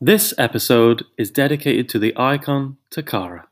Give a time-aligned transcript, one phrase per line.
[0.00, 3.46] This episode is dedicated to the icon Toccara.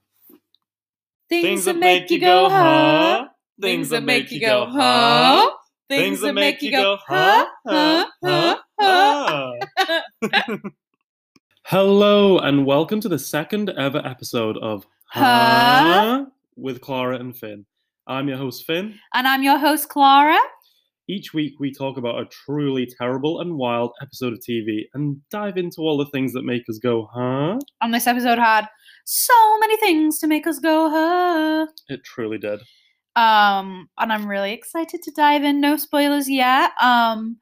[1.28, 3.26] Things that make you go, huh?
[3.60, 5.50] Things that make you go, huh?
[5.88, 7.46] Things that make you go, huh?
[7.66, 8.06] Huh?
[8.24, 8.56] Huh?
[8.78, 9.52] Huh?
[11.64, 16.26] Hello and welcome to the second ever episode of Huh?
[16.54, 17.66] with Clara and Finn.
[18.06, 19.00] I'm your host Finn.
[19.12, 20.38] And I'm your host, Clara.
[21.08, 25.56] Each week we talk about a truly terrible and wild episode of TV and dive
[25.56, 27.58] into all the things that make us go, huh?
[27.80, 28.66] And this episode had
[29.04, 31.66] so many things to make us go, huh?
[31.88, 32.60] It truly did.
[33.14, 35.60] Um, and I'm really excited to dive in.
[35.60, 36.72] No spoilers yet.
[36.82, 37.36] Um,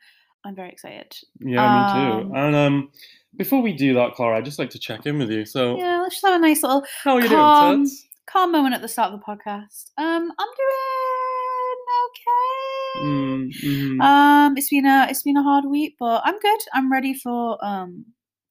[0.45, 1.17] I'm very excited.
[1.41, 2.35] Yeah, me Um, too.
[2.37, 2.91] And um,
[3.39, 5.47] before we do that, Clara, I'd just like to check in with you.
[5.47, 8.07] So, Yeah, let's just have a nice little how are you calm- doing, Tits?
[8.27, 9.91] calm moment at the start of the podcast.
[9.97, 11.79] Um, I'm doing
[12.11, 12.74] okay.
[12.97, 14.01] Mm, mhm.
[14.01, 16.61] Um, it's been a it's been a hard week, but I'm good.
[16.73, 18.05] I'm ready for um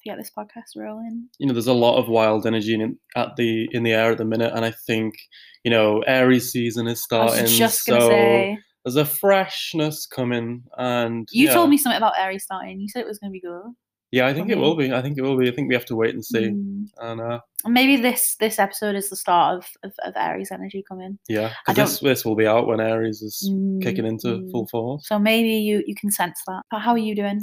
[0.04, 1.30] to get this podcast rolling.
[1.40, 4.18] you know, there's a lot of wild energy in at the in the air at
[4.18, 5.16] the minute, and I think
[5.64, 7.42] you know Aries season is I starting.
[7.44, 11.54] was just gonna so say there's a freshness coming, and you yeah.
[11.54, 12.80] told me something about Aries starting.
[12.80, 13.74] You said it was gonna be good.
[14.14, 14.94] Yeah, I think it will be.
[14.94, 15.50] I think it will be.
[15.50, 16.50] I think we have to wait and see.
[16.50, 16.86] Mm.
[17.02, 21.18] And uh, maybe this this episode is the start of of, of Aries energy coming.
[21.28, 23.40] yeah, I because this this will be out when Aries is
[23.82, 24.52] kicking Mm, into mm.
[24.52, 25.08] full force.
[25.08, 26.62] So maybe you you can sense that.
[26.70, 27.42] But how are you doing?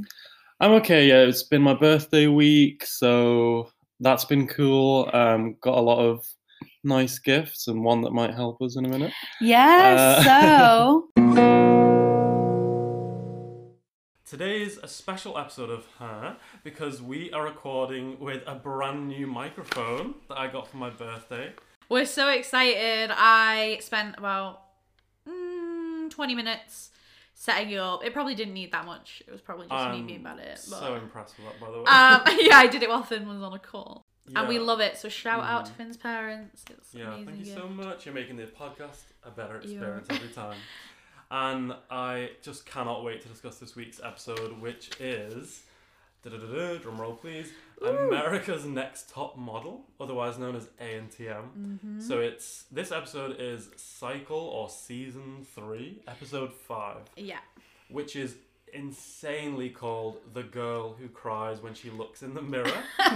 [0.61, 1.09] I'm okay.
[1.09, 5.11] Yeah, it's been my birthday week, so that's been cool.
[5.13, 6.25] Um, got a lot of
[6.85, 9.13] nice gifts, and one that might help us in a minute.
[9.41, 10.25] Yes.
[10.25, 12.00] Uh, so
[14.31, 19.27] Today is a special episode of Her because we are recording with a brand new
[19.27, 21.53] microphone that I got for my birthday.
[21.89, 23.11] we're so excited.
[23.13, 24.63] I spent about
[25.29, 26.91] mm, twenty minutes
[27.35, 28.05] setting it up.
[28.05, 29.21] It probably didn't need that much.
[29.27, 30.61] It was probably just me I'm being about it.
[30.71, 30.79] But...
[30.79, 31.85] so impressed with that, by the way.
[31.87, 34.07] Um, yeah, I did it while Finn was on a call.
[34.37, 34.97] And we love it.
[34.97, 35.77] So shout out to Mm.
[35.77, 36.65] Finn's parents.
[36.71, 37.27] It's Yeah, amazing.
[37.27, 37.59] thank you gift.
[37.59, 38.07] so much.
[38.07, 40.57] You're making the podcast a better You- experience every time.
[41.31, 45.63] And I just cannot wait to discuss this week's episode, which is
[46.23, 51.79] drum roll please, America's Next Top Model, otherwise known as ANTM.
[51.83, 52.03] Mhm.
[52.03, 57.41] So it's this episode is cycle or season three, episode five, Yeah.
[57.89, 58.37] which is
[58.75, 62.73] insanely called "The Girl Who Cries When She Looks in the Mirror."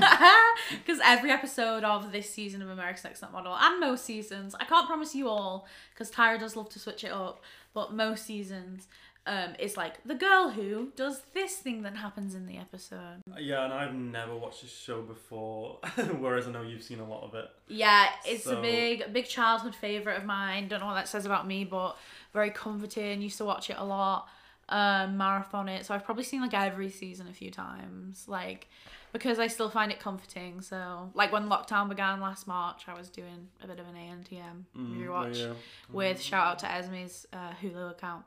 [0.70, 4.64] Because every episode of this season of America's Next Top Model, and most seasons, I
[4.64, 7.42] can't promise you all, because Tyra does love to switch it up,
[7.74, 8.88] but most seasons,
[9.26, 13.22] um, it's like the girl who does this thing that happens in the episode.
[13.38, 15.78] yeah, and I've never watched this show before,
[16.18, 17.46] whereas I know you've seen a lot of it.
[17.68, 20.68] Yeah, it's So- a big, big childhood favorite of mine.
[20.68, 21.96] Don't know what that says about me, but
[22.32, 23.20] very comforting.
[23.22, 24.28] Used to watch it a lot,
[24.68, 25.84] um, marathon it.
[25.86, 28.68] So I've probably seen like every season a few times, like
[29.12, 30.60] because I still find it comforting.
[30.60, 34.64] So like when lockdown began last March, I was doing a bit of an ANTM
[34.76, 35.52] Mm, rewatch yeah.
[35.92, 38.24] with shout out to Esme's uh, Hulu account.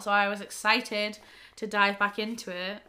[0.00, 1.18] So I was excited
[1.56, 2.82] to dive back into it.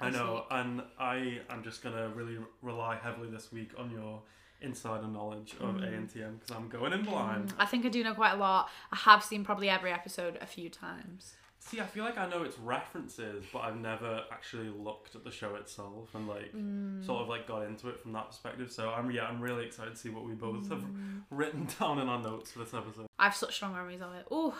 [0.00, 0.44] I know, week.
[0.50, 4.22] and I am just gonna really rely heavily this week on your
[4.60, 5.82] insider knowledge of Mm.
[6.08, 7.52] ANTM because I'm going in blind.
[7.58, 8.70] I think I do know quite a lot.
[8.90, 11.34] I have seen probably every episode a few times.
[11.66, 15.30] See, I feel like I know its references, but I've never actually looked at the
[15.30, 17.02] show itself and like Mm.
[17.04, 18.70] sort of like got into it from that perspective.
[18.70, 21.22] So I'm yeah, I'm really excited to see what we both have Mm.
[21.30, 23.06] written down in our notes for this episode.
[23.18, 24.26] I have such strong memories of it.
[24.30, 24.54] Oh,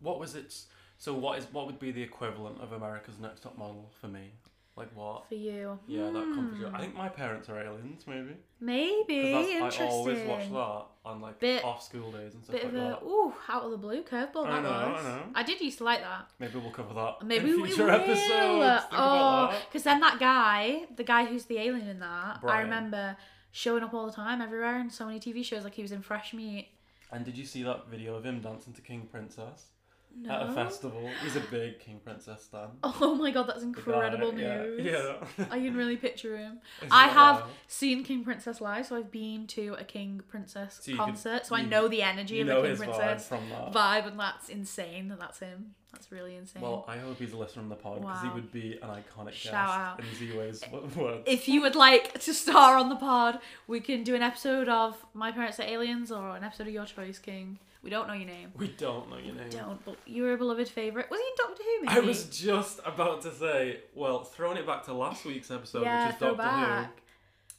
[0.00, 0.54] What was it?
[0.98, 4.32] So what is what would be the equivalent of America's Next Top Model for me?
[4.74, 5.28] Like what?
[5.28, 5.78] for you.
[5.86, 6.66] Yeah, that comforts you.
[6.66, 6.74] Hmm.
[6.74, 8.36] I think my parents are aliens, maybe.
[8.58, 9.86] Maybe Because interesting.
[9.86, 12.78] I always watch that on like Bit- off school days and stuff Bit like of
[12.80, 13.02] a that.
[13.04, 14.46] ooh out of the blue curveball.
[14.46, 15.04] I That know, I was.
[15.04, 15.22] know.
[15.34, 16.28] I did used to like that.
[16.38, 17.90] Maybe we'll cover that Maybe in we future will.
[17.92, 18.20] episodes.
[18.20, 19.62] Think oh, that.
[19.68, 22.64] because then that guy, the guy who's the alien in that, I Brian.
[22.64, 23.16] remember
[23.50, 25.64] showing up all the time everywhere in so many TV shows.
[25.64, 26.68] Like he was in Fresh Meat.
[27.10, 29.66] And did you see that video of him dancing to King Princess
[30.14, 30.30] No.
[30.30, 31.08] at a festival?
[31.22, 32.68] He's a big King Princess stan.
[32.84, 34.84] Oh my god, that's The guy, incredible yeah, news.
[34.84, 35.46] Yeah.
[35.50, 36.58] I can really picture him.
[36.80, 37.50] Isn't I have wild?
[37.68, 41.56] seen King Princess live, so I've been to a King Princess So could- concert, so
[41.56, 43.72] I know the energy of a King vibe Princess from that.
[43.72, 45.08] vibe, and that's insane.
[45.08, 45.74] That that's him.
[45.92, 46.62] That's really insane.
[46.62, 49.32] Well, I hope he's a listener on the pod because he would be an iconic
[49.32, 50.00] Shout guest out.
[50.00, 50.68] in Z-Way's eh,
[50.98, 51.22] words.
[51.26, 54.96] if you would like to star on the pod, we can do an episode of
[55.12, 57.58] My Parents Are Aliens or an episode of Your Choice King.
[57.82, 58.52] We don't know your name.
[58.56, 59.50] We don't know your name.
[59.50, 61.10] Don't, but you were a beloved favourite.
[61.10, 61.86] Was he in Doctor Who?
[61.86, 61.96] Maybe?
[61.96, 66.06] I was just about to say, well, throwing it back to last week's episode, yeah,
[66.06, 67.00] which is Doctor back.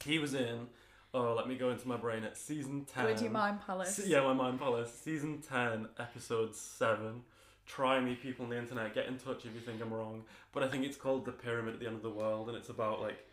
[0.02, 0.10] Who.
[0.10, 0.68] He was in.
[1.12, 2.24] Oh, let me go into my brain.
[2.24, 3.04] At season ten.
[3.04, 3.96] Go into your mind palace.
[3.96, 4.92] Se- yeah, my mind palace.
[4.92, 7.22] Season ten, episode seven.
[7.66, 8.94] Try me, people on the internet.
[8.94, 10.24] Get in touch if you think I'm wrong.
[10.52, 12.68] But I think it's called the Pyramid at the End of the World, and it's
[12.70, 13.26] about like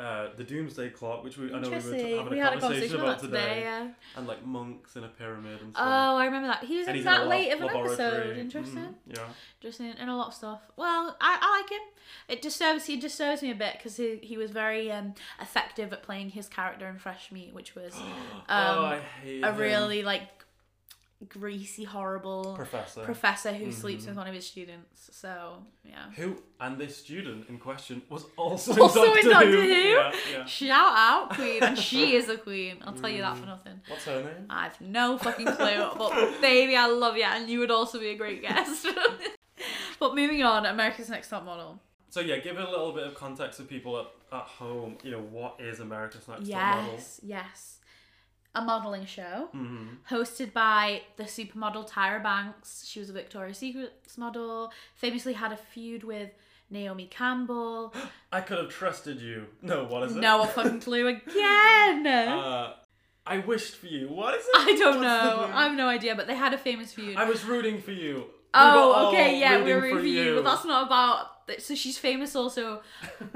[0.00, 2.54] uh, the Doomsday Clock, which we I know we were t- having We a had
[2.54, 3.88] a conversation conversation about today, today, yeah.
[4.16, 5.86] and like monks in a pyramid and stuff.
[5.86, 6.64] Oh, I remember that.
[6.64, 8.36] He was and in that in late of an episode.
[8.38, 8.78] Interesting.
[8.78, 9.28] Mhm, yeah.
[9.60, 10.60] Just in, in a lot of stuff.
[10.76, 11.86] Well, I, I like him.
[12.28, 16.02] It disturbs he disturbs me a bit because he, he was very um, effective at
[16.02, 17.92] playing his character in Fresh Meat, which was
[18.48, 19.56] oh, um, hate a him.
[19.58, 20.22] really like
[21.28, 23.02] greasy, horrible professor.
[23.02, 24.08] professor who sleeps Mhm.
[24.08, 25.10] with one of his students.
[25.12, 26.10] So yeah.
[26.16, 29.60] who and this student in question was also, Also in in Doctor, Doctor Who.
[29.62, 29.68] Who?
[29.68, 30.44] Yeah, yeah.
[30.46, 32.78] Shout out Queen, and she is a queen.
[32.86, 33.48] I'll tell you that for Mm.
[33.48, 33.80] nothing.
[33.88, 34.46] What's her name?
[34.48, 38.16] I've no fucking clue, but baby, I love you, and you would also be a
[38.16, 38.86] great guest.
[39.98, 41.80] but moving on, America's Next Top Model.
[42.08, 44.98] So yeah, give it a little bit of context to people at, at home.
[45.04, 46.92] You know, what is America's Next Top Model?
[46.94, 47.79] Yes, yes.
[48.54, 52.84] A modeling show hmm hosted by the supermodel Tyra Banks.
[52.86, 54.72] She was a Victoria's Secrets model.
[54.94, 56.30] Famously had a feud with
[56.68, 57.94] Naomi Campbell.
[58.32, 59.46] I could have trusted you.
[59.62, 60.20] No, what is it?
[60.20, 62.06] No a fucking clue again.
[62.06, 62.74] Uh,
[63.26, 64.08] I wished for you.
[64.08, 64.50] What is it?
[64.56, 65.50] I don't What's know.
[65.52, 67.16] I have no idea, but they had a famous feud.
[67.16, 68.14] I was rooting for you.
[68.16, 68.24] We
[68.54, 71.39] Oh, okay, yeah, we were rooting rooting for you, but that's not about.
[71.58, 72.82] So she's famous also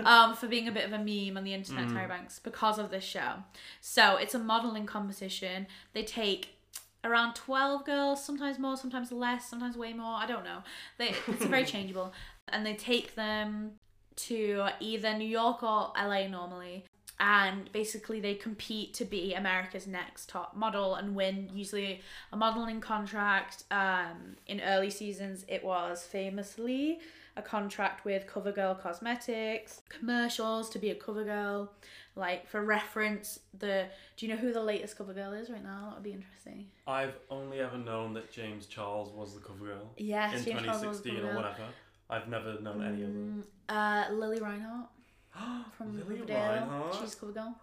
[0.05, 1.93] um, for being a bit of a meme on the internet, Mm.
[1.93, 3.35] Tyra Banks, because of this show.
[3.81, 5.67] So it's a modeling competition.
[5.93, 6.57] They take
[7.03, 10.17] around twelve girls, sometimes more, sometimes less, sometimes way more.
[10.17, 10.59] I don't know.
[10.99, 12.13] They it's very changeable,
[12.49, 13.73] and they take them
[14.17, 16.85] to either New York or LA normally.
[17.21, 22.01] And basically, they compete to be America's next top model and win usually
[22.33, 23.63] a modeling contract.
[23.71, 26.99] Um, in early seasons, it was famously
[27.37, 31.69] a contract with CoverGirl Cosmetics, commercials to be a CoverGirl.
[32.17, 33.87] Like for reference, the
[34.17, 35.87] do you know who the latest CoverGirl is right now?
[35.87, 36.67] That would be interesting.
[36.87, 40.85] I've only ever known that James Charles was the cover girl Yes, in James Charles
[40.85, 41.65] was 2016 or whatever.
[42.09, 43.45] I've never known any of them.
[43.69, 44.89] Mm, uh, Lili Reinhart
[45.77, 46.51] from Lily Riverdale.
[46.51, 46.95] Reinhardt?
[47.01, 47.55] She's CoverGirl.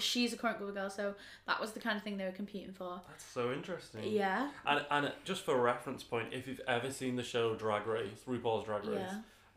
[0.00, 1.14] She's a current girl, so
[1.46, 3.00] that was the kind of thing they were competing for.
[3.08, 4.04] That's so interesting.
[4.04, 7.86] Yeah, And and just for a reference point, if you've ever seen the show Drag
[7.86, 9.00] Race, RuPaul's Drag Race,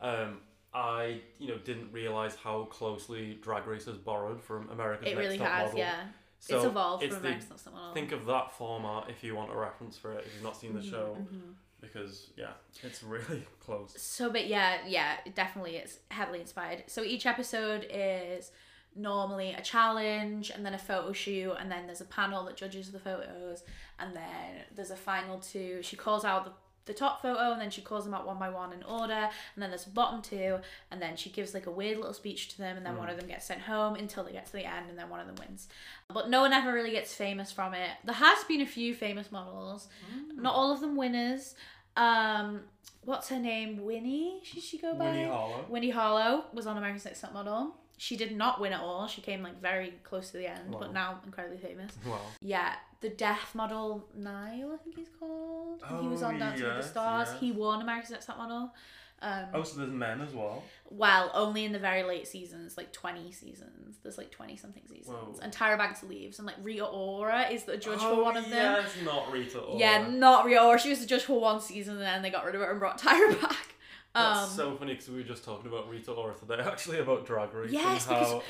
[0.02, 0.06] yeah.
[0.10, 0.38] um,
[0.74, 5.18] I you know didn't realize how closely Drag Race has borrowed from America's It Next
[5.24, 5.78] really Top has, Model.
[5.78, 6.02] yeah.
[6.38, 7.94] So it's evolved it's from the- America's Next Top Model.
[7.94, 10.24] Think of that format if you want a reference for it.
[10.26, 11.54] If you've not seen the Mhm, show, mhm.
[11.80, 12.50] because yeah,
[12.82, 13.94] it's really close.
[14.00, 16.84] So, but yeah, yeah, definitely it's heavily inspired.
[16.88, 18.50] So each episode is
[18.96, 22.90] normally a challenge and then a photo shoot and then there's a panel that judges
[22.92, 23.62] the photos
[23.98, 25.80] and then there's a final two.
[25.82, 26.52] She calls out the
[26.86, 29.62] the top photo and then she calls them out one by one in order and
[29.62, 30.58] then there's a bottom two
[30.90, 33.16] and then she gives like a weird little speech to them and then one of
[33.18, 35.34] them gets sent home until they get to the end and then one of them
[35.36, 35.68] wins.
[36.08, 37.90] But no one ever really gets famous from it.
[38.04, 39.88] There has been a few famous models.
[40.36, 41.54] Not all of them winners.
[41.96, 42.60] Um
[43.04, 43.84] what's her name?
[43.84, 44.40] Winnie?
[44.44, 45.06] Should she go by?
[45.10, 45.64] Winnie Harlow.
[45.68, 47.74] Winnie Harlow was on american Next Top Model.
[47.98, 49.06] She did not win at all.
[49.08, 50.80] She came like very close to the end, Wow.
[50.80, 51.92] but now incredibly famous.
[52.06, 52.20] Wow.
[52.40, 55.82] Yeah, the deaf model Nyle, I think he's called.
[55.88, 57.28] Oh, he was Oh, on Dancing with the Stars.
[57.32, 57.40] yes.
[57.40, 58.74] He won America's Next Top Model.
[59.22, 60.62] Um, Oh, so there's men as well.
[60.90, 63.96] well, only in the very late seasons, like twenty seasons.
[64.02, 65.38] There's like twenty something seasons, Whoa.
[65.40, 68.44] and Tyra Banks leaves, and like Rita Ora is the judge oh, for one of
[68.50, 68.52] them.
[68.52, 69.78] Yeah, it's not Rita Ora.
[69.80, 70.78] Yeah, not Rita Ora.
[70.78, 72.78] She was the judge for one season, and then they got rid of her and
[72.78, 73.74] brought Tyra back.
[74.16, 77.26] That's Um, so funny because we were just talking about Rita Ora today, actually about
[77.26, 77.70] Drag Race.
[77.70, 78.42] Yes, and how...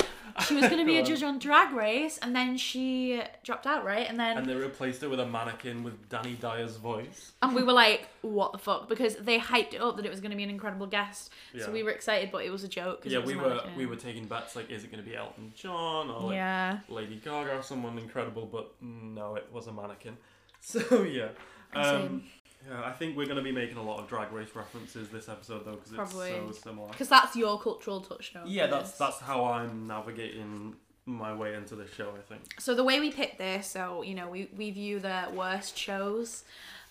[0.46, 3.85] she was going to be a judge on Drag Race, and then she dropped out,
[3.85, 4.08] right?
[4.08, 7.32] And then And they replaced it with a mannequin with Danny Dyer's voice.
[7.42, 10.20] and we were like, "What the fuck?" Because they hyped it up that it was
[10.20, 11.64] going to be an incredible guest, Yeah.
[11.64, 13.02] so we were excited, but it was a joke.
[13.04, 16.11] yeah, we were we were taking bets like, is it going to be Elton John
[16.11, 16.78] or like yeah.
[16.88, 18.46] Lady Gaga or someone incredible?
[18.46, 20.16] But no, it was a mannequin.
[20.61, 21.28] So yeah,
[21.75, 22.25] um.
[22.68, 22.82] Yeah.
[22.85, 25.64] I think we're going to be making a lot of Drag Race references this episode
[25.64, 26.30] though because it's Probably.
[26.30, 26.88] so similar.
[26.88, 28.44] Because that's your cultural touchstone.
[28.46, 32.12] Yeah, that's that's how I'm navigating my way into this show.
[32.16, 32.61] I think.
[32.61, 36.44] So the way we picked this, so you know, we we view the worst shows,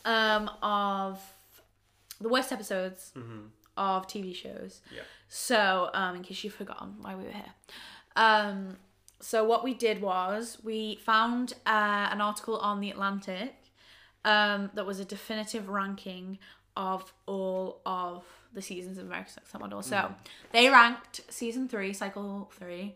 [0.05, 1.21] um, of
[2.21, 4.79] the worst episodes hmm of TV shows.
[4.89, 5.01] Yeah.
[5.27, 7.53] So, um, in case you've forgotten why we were here,
[8.15, 8.77] um,
[9.19, 13.55] so what we did was we found uh, an article on the Atlantic,
[14.25, 16.37] um, that was a definitive ranking
[16.75, 19.81] of all of the seasons of America's Next Top Model.
[19.81, 20.13] So
[20.51, 22.95] they ranked season three, cycle three,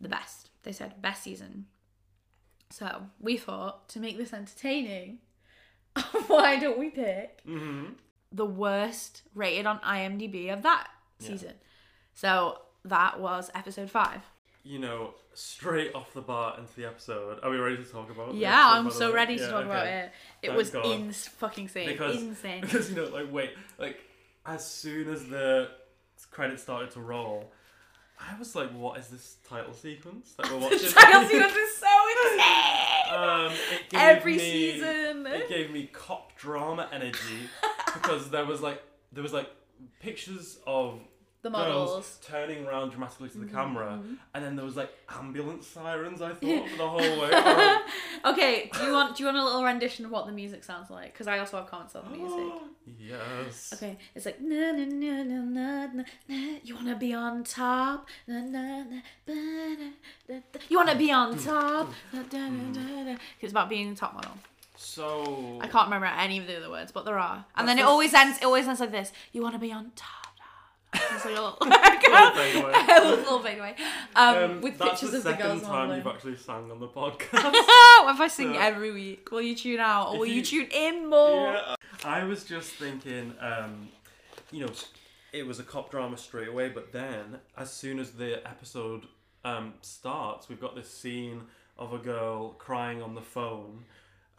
[0.00, 0.50] the best.
[0.64, 1.66] They said best season.
[2.70, 5.18] So we thought to make this entertaining,
[6.26, 7.84] why don't we pick hmm
[8.32, 10.86] the worst rated on IMDb of that
[11.18, 11.28] Yeah.
[11.30, 11.54] season.
[12.14, 14.22] So that was episode five.
[14.62, 17.38] You know, straight off the bat into the episode.
[17.42, 18.32] Are we ready to talk about?
[18.32, 20.12] the Yeah, episode, I'm so ready to Yeah, talk about it.
[20.42, 20.84] It Thank was God.
[20.86, 21.86] in fucking insane.
[21.88, 22.60] Because- insane.
[22.60, 24.00] Because you know, like wait, like
[24.44, 25.70] as soon as the
[26.30, 27.50] credits started to roll,
[28.20, 30.90] I was like, what is this title sequence that we're watching?
[30.90, 33.14] Title sequence is so insane.
[33.14, 35.26] um, it gave Every me, season.
[35.26, 37.48] It gave me cop drama energy
[37.94, 39.48] because there was like there was like
[40.00, 41.00] pictures of
[41.42, 42.04] The models.
[42.04, 42.32] Mm-hmm.
[42.32, 43.98] turning around dramatically to the camera,
[44.34, 46.20] and then there was like ambulance sirens.
[46.20, 47.76] I thought for the whole way.
[48.26, 50.90] Okay, do you want do you want a little rendition of what the music sounds
[50.90, 51.14] like?
[51.14, 52.52] Because I also have comments on the music.
[52.98, 53.72] yes.
[53.72, 56.02] Okay, it's like na na na na na na.
[56.28, 56.58] na.
[56.62, 58.06] You wanna be on top?
[58.26, 59.00] Na na na.
[59.26, 59.86] ba, da,
[60.28, 60.60] da, da.
[60.68, 61.90] You wanna be on top?
[62.12, 63.16] Da, da, da, da, da.
[63.40, 64.32] It's about being a top model.
[64.76, 67.46] So I can't remember any of the other words, but there are.
[67.56, 68.38] And then it always ends.
[68.38, 69.10] It always ends like this.
[69.32, 70.29] You wanna be on top?
[70.94, 71.56] Like a little,
[72.10, 72.72] Little fadeaway.
[72.72, 73.74] a little fadeaway.
[74.16, 76.88] Um, Um, with that's pictures the of the second time you've actually sang on the
[76.88, 77.22] podcast.
[77.32, 79.30] if I sing So- every week?
[79.30, 81.52] Will you tune out or will you, you- tune in more?
[81.52, 81.74] yeah.
[82.04, 83.88] I was just thinking, um,
[84.50, 84.72] you know,
[85.32, 89.06] it was a cop drama straight away, but then as soon as the episode
[89.44, 91.42] um, starts, we've got this scene
[91.78, 93.84] of a girl crying on the phone.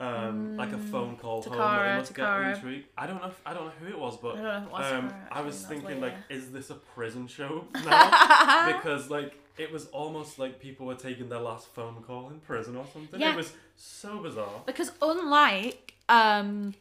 [0.02, 2.56] Um, like a phone call home that they must Toccara.
[2.56, 2.86] get week.
[2.98, 3.28] I don't know.
[3.28, 5.14] If, I don't know who it was, but I don't know if it was um,
[5.32, 8.74] I was thinking like, is this a prison show now?
[8.76, 12.76] because like it was almost like people were taking their last phone call in prison
[12.76, 13.20] or something.
[13.20, 13.34] Yeah.
[13.34, 14.64] It was so bizarre.
[14.66, 16.74] Because unlike um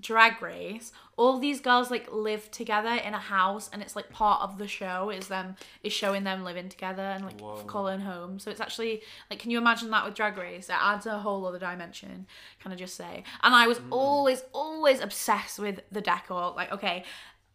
[0.00, 4.42] Drag Race, all these girls like live together in a house and it's like part
[4.42, 7.64] of the show is them is showing them living together and like Whoa.
[7.66, 8.38] calling home.
[8.38, 10.68] So it's actually like can you imagine that with Drag Race?
[10.68, 12.26] It adds a whole other dimension,
[12.60, 13.24] can I just say.
[13.42, 13.88] And I was mm.
[13.90, 16.52] always, always obsessed with the decor.
[16.54, 17.04] Like, okay,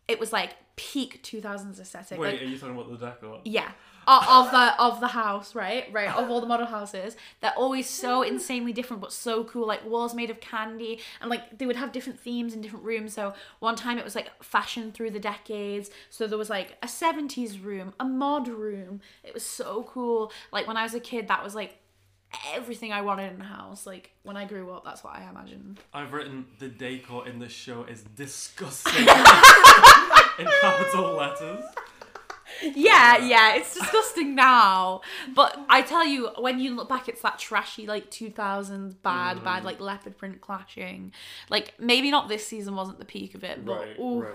[0.08, 2.20] it was like peak 2000s aesthetic.
[2.20, 3.42] Wait, like are you talking about the decor?
[3.46, 3.72] yeah.
[4.07, 7.89] O- Of the of the house, right, right, of all the model houses, they're always
[7.89, 9.65] so insanely different, but so cool.
[9.67, 13.13] Like walls made of candy, and like they would have different themes in different rooms.
[13.13, 15.89] So one time it was like fashion through the decades.
[16.10, 19.01] So there was like a seventies room, a mod room.
[19.24, 20.31] It was so cool.
[20.51, 21.77] Like when I was a kid, that was like
[22.51, 23.86] everything I wanted in a house.
[23.86, 25.79] Like when I grew up, that's what I imagined.
[25.93, 28.93] I've written the decor in this show is disgusting
[30.39, 31.63] in capital letters.
[32.62, 35.01] Yeah, yeah, it's disgusting now.
[35.33, 39.43] But I tell you, when you look back, it's that trashy, like 2000s bad, Mm.
[39.43, 41.12] bad, like leopard print clashing.
[41.50, 44.33] Like, maybe not this season wasn't the peak of it, but Right, right.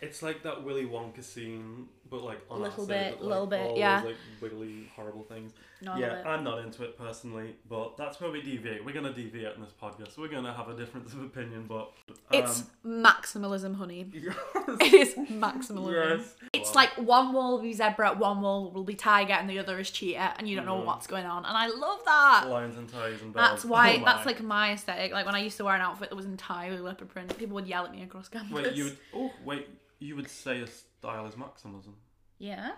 [0.00, 3.60] It's like that Willy Wonka scene, but like on Little bit, with, like, little bit,
[3.70, 4.00] all yeah.
[4.00, 5.52] Those, like wiggly, horrible things.
[5.82, 6.22] none yeah.
[6.26, 8.84] I'm not into it personally, but that's where we deviate.
[8.84, 10.16] We're gonna deviate in this podcast.
[10.18, 14.10] We're gonna have a difference of opinion, but um, It's maximalism, honey.
[14.12, 14.34] yes,
[14.80, 16.18] It is maximalism.
[16.18, 16.34] yes.
[16.52, 16.74] It's Wow.
[16.74, 19.90] like one wall will be zebra, one wall will be tiger, and the other is
[19.90, 20.84] cheetah, and you don't know Mhm.
[20.86, 21.44] what's going on.
[21.44, 22.44] And I love that.
[22.48, 23.48] lions and ties and bells.
[23.50, 23.98] That's why.
[24.00, 25.12] Oh that's like my aesthetic.
[25.12, 27.66] Like when I used to wear an outfit that was entirely leopard print, people would
[27.66, 28.52] yell at me across campus.
[28.52, 28.98] Wait, you would?
[29.14, 29.68] Oh, wait.
[30.04, 31.94] You would say a style is maximalism?
[32.38, 32.72] Yeah.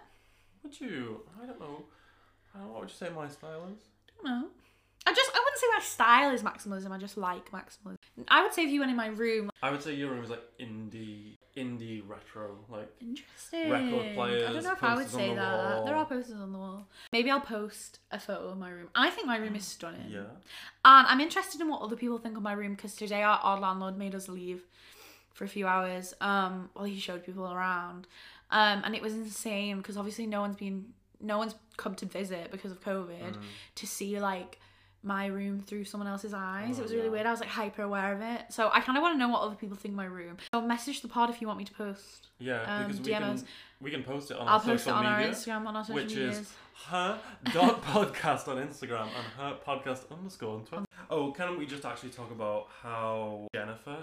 [0.62, 1.22] Would you?
[1.42, 1.82] I don't know.
[2.54, 2.72] I don't know.
[2.74, 3.82] What would you say my style is?
[4.22, 4.44] No.
[5.04, 6.92] I just I wouldn't say my style is maximalism.
[6.92, 7.96] I just like maximalism.
[8.28, 10.30] I would say if you went in my room, I would say your room is
[10.30, 13.70] like indie, indie retro, like interesting.
[13.70, 14.48] Record players.
[14.48, 15.74] I don't know if I would say the that.
[15.74, 15.84] wall.
[15.84, 16.86] There are posters on the wall.
[17.12, 18.88] Maybe I'll post a photo of my room.
[18.94, 20.10] I think my room is stunning.
[20.10, 20.20] yeah.
[20.84, 23.60] And I'm interested in what other people think of my room because today our odd
[23.60, 24.62] landlord made us leave
[25.36, 28.06] for a few hours um, while he showed people around.
[28.50, 30.86] Um, and it was insane because obviously no one's been,
[31.20, 33.42] no one's come to visit because of COVID Mm.
[33.76, 34.58] to see like
[35.02, 36.76] my room through someone else's eyes.
[36.76, 37.10] Oh, it was really yeah.
[37.12, 37.26] weird.
[37.26, 38.42] I was like hyper aware of it.
[38.50, 40.36] So I kind of want to know what other people think of my room.
[40.52, 42.28] So message the pod if you want me to post.
[42.38, 43.44] Yeah, Um, because we can
[43.80, 45.76] we can post it on I'll our post it social on our media, Instagram, on
[45.76, 46.38] our social which medias.
[46.38, 46.52] is
[46.86, 47.18] her
[47.52, 50.84] dot podcast on Instagram and her podcast underscore on Twitter.
[51.10, 53.98] Oh, can we just actually talk about how Jennifer,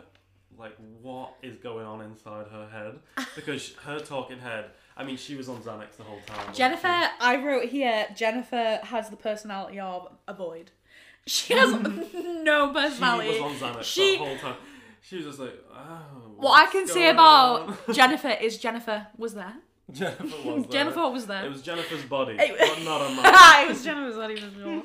[0.57, 2.99] like, what is going on inside her head?
[3.35, 4.65] Because her talking head.
[4.95, 6.53] I mean, she was on Xanax the whole time.
[6.53, 6.87] Jennifer?
[7.19, 10.71] I wrote here, Jennifer has the personality of a void.
[11.25, 11.71] She has
[12.13, 14.55] no personality She was on Xanax She- the whole time.
[15.01, 15.99] She was just like, oh.
[16.37, 19.53] what I can say about on?" Jennifer is Jennifer was there.
[19.91, 20.71] Jennifer was there.
[20.71, 21.45] Jennifer was there.
[21.45, 23.65] It was Jennifer's body, It- but not a man.
[23.65, 24.83] it was Jennifer's sure.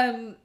[0.00, 0.36] Um,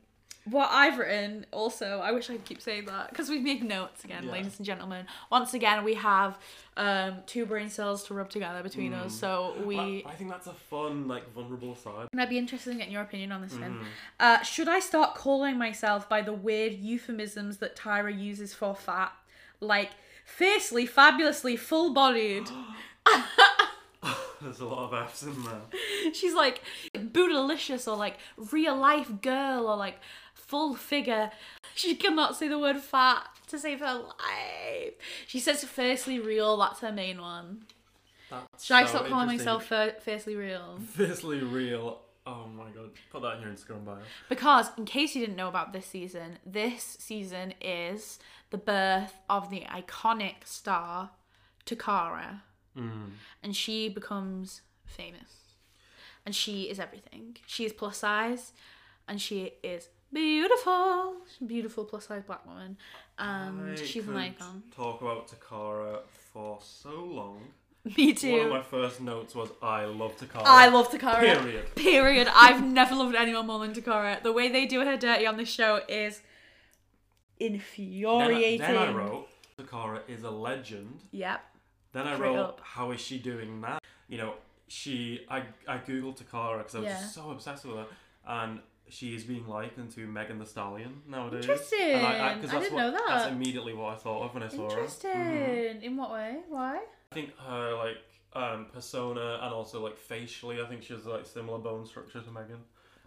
[0.45, 4.03] what I've written also, I wish I could keep saying that because we've made notes
[4.03, 4.31] again, Yeah.
[4.31, 5.05] ladies and gentlemen.
[5.29, 6.39] Once again, we have
[6.77, 9.19] um, two brain cells to rub together between us, Mm.
[9.19, 9.77] so we.
[9.77, 12.07] I, I think that's a fun, like, vulnerable side.
[12.12, 13.74] And I'd be interested in getting your opinion on this one.
[13.79, 13.83] Mm.
[14.19, 19.12] Uh, should I start calling myself by the weird euphemisms that Tyra uses for fat?
[19.60, 19.91] Like,
[20.25, 22.50] fiercely, fabulously, full bodied.
[24.41, 26.13] There's a lot of F's in there.
[26.13, 26.62] She's like,
[26.95, 28.17] bootylicious or like
[28.51, 30.00] real life girl or like
[30.51, 31.31] full figure.
[31.75, 34.93] She cannot say the word fat to save her life.
[35.25, 37.63] She says, fiercely real, that's her main one.
[38.29, 40.79] That's Should I stop calling myself fir- fiercely real?
[40.93, 42.01] fiercely real?
[42.27, 43.98] Oh my god, put that in your Instagram bio.
[44.29, 48.20] Because, in case you didn't know about this season, this season is
[48.51, 51.12] the birth of the iconic star
[51.65, 52.41] Toccara,
[52.77, 53.12] Mm.
[53.43, 55.31] and she becomes famous.
[56.25, 57.38] And she is everything.
[57.48, 58.53] She is plus size,
[59.08, 61.15] and she is beautiful.
[61.45, 62.77] Beautiful plus size black woman,
[63.17, 64.63] and I she's an icon.
[64.75, 65.99] Talk about Toccara
[66.33, 67.41] for so long.
[67.97, 68.31] Me too.
[68.33, 70.43] One of my first notes was I love Toccara.
[70.45, 71.19] I love Toccara.
[71.19, 71.75] Period.
[71.75, 72.27] Period.
[72.35, 74.21] I've never loved anyone more than Toccara.
[74.21, 76.21] The way they do her dirty on this show is
[77.39, 78.59] Then, I- infuriating.
[78.61, 79.27] then I wrote
[79.57, 80.99] Toccara is a legend.
[81.11, 81.41] Yep.
[81.93, 82.61] Then I Straight wrote up.
[82.63, 83.79] how is she doing now?
[84.07, 84.33] You know,
[84.67, 86.99] she I I googled Toccara because I was Yeah.
[87.01, 87.87] just so obsessed with her,
[88.27, 88.59] and
[88.91, 91.45] she is being likened to Megan Thee Stallion nowadays.
[91.45, 91.79] Interesting.
[91.93, 93.05] And 'cause I that's didn't what, know that.
[93.07, 95.12] That's immediately what I thought of when I saw Interesting.
[95.12, 95.17] her.
[95.75, 95.81] Mhm.
[95.83, 96.39] In what way?
[96.50, 96.77] Why?
[97.12, 97.98] I think her like
[98.33, 102.31] um, persona and also like facially, I think she has like similar bone structure to
[102.31, 102.63] Megan,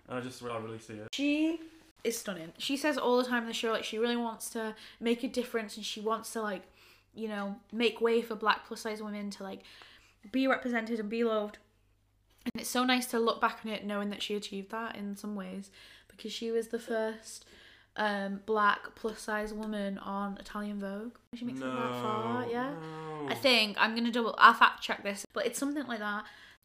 [0.09, 1.09] and I just I really see it.
[1.12, 1.61] She
[2.03, 2.53] is stunning.
[2.59, 5.29] She says all the time in the show like she really wants to make a
[5.29, 6.62] difference and she wants to like,
[7.14, 9.61] you know, make way for black plus size women to like
[10.33, 11.59] be represented and be loved.
[12.45, 15.17] And it's so nice to look back on it knowing that she achieved that in
[15.17, 15.71] some ways
[16.09, 17.45] because she was the first
[17.97, 21.15] um black plus size woman on Italian Vogue.
[21.35, 22.71] She makes it that far, yeah.
[22.71, 23.29] no.
[23.29, 24.35] I think I'm gonna double.
[24.39, 26.25] I'll fact check this, but it's something like that.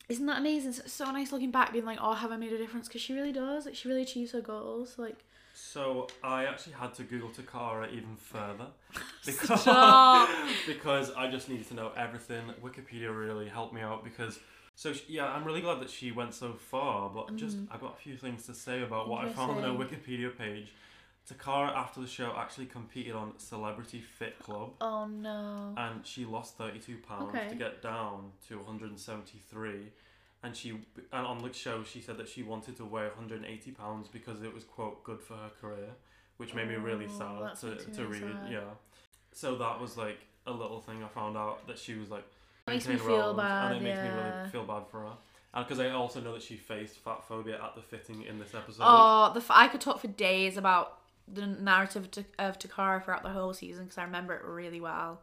[0.10, 0.72] Isn't that amazing?
[0.72, 3.14] It's so nice looking back, being like, "Oh, have I made a difference?" Because she
[3.14, 3.68] really does.
[3.68, 4.96] Like, she really achieves her goals.
[4.98, 8.68] Like, So I actually had to Google Toccara even further
[9.26, 9.66] because
[10.66, 12.42] because I just needed to know everything.
[12.64, 14.40] Wikipedia really helped me out because
[14.82, 17.10] so sh yeah, I'm really glad that she went so far.
[17.10, 17.74] But just Mm-hmm.
[17.74, 20.70] I got a few things to say about what I found on her Wikipedia page.
[21.30, 24.70] Toccara after the show actually competed on Celebrity Fit Club.
[24.90, 25.74] oh no.
[25.78, 27.50] and she lost 32 pounds Okay.
[27.50, 29.92] to get down to 173
[30.44, 34.08] and she and on the show she said that she wanted to weigh 180 pounds
[34.08, 35.90] because it was quote good for her career
[36.38, 38.52] which made me really Oh, sad that's to, to really read sad.
[38.52, 38.70] yeah
[39.34, 42.26] so that was like a little thing i found out that she was like
[42.70, 44.40] Makes me feel bad, and it makes me yeah.
[44.40, 45.12] really feel bad for her
[45.54, 48.54] and because i also know that she faced fat phobia at the fitting in this
[48.54, 51.00] episode Oh, the f- I could talk for days about
[51.32, 54.82] the narrative of, Ta- of Toccara throughout the whole season because I remember it really
[54.82, 55.22] well.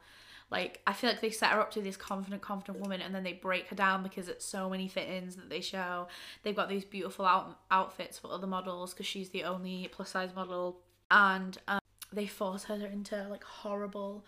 [0.50, 3.12] Like, I feel like they set her up to be this confident, confident woman, and
[3.12, 6.06] then they break her down because it's so many fit-ins that they show.
[6.44, 10.78] They've got these beautiful out- outfits for other models because she's the only plus-size model,
[11.10, 11.80] and um,
[12.12, 14.24] they force her into like horrible,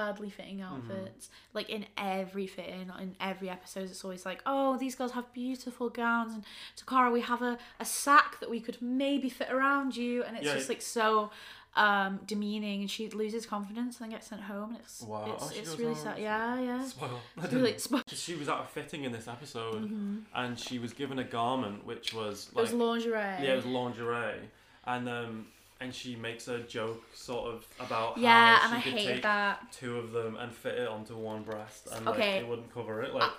[0.00, 1.28] badly fitting outfits.
[1.52, 1.82] Like in
[2.14, 6.44] every fitting, in every episode, it's always like, oh, these girls have beautiful gowns, and
[6.78, 10.46] Toccara, we have a, a sack that we could maybe fit around you, and it's
[10.46, 11.30] Yeah, just it- like so
[11.76, 15.32] um demeaning and she loses confidence and then gets sent home and it's Wow.
[15.32, 17.20] it's, Oh, it's really sad yeah yeah Spoil.
[17.52, 17.76] Really
[18.08, 20.16] she was at a fitting in this episode Mm-hmm.
[20.34, 23.66] and she was given a garment which was it like was lingerie Yeah, it was
[23.66, 24.48] lingerie,
[24.92, 25.46] and um,
[25.80, 29.72] and she makes a joke sort of about yeah how she I could take that
[29.72, 33.14] two of them and fit it onto one breast, and like, it wouldn't cover it.
[33.14, 33.30] Like,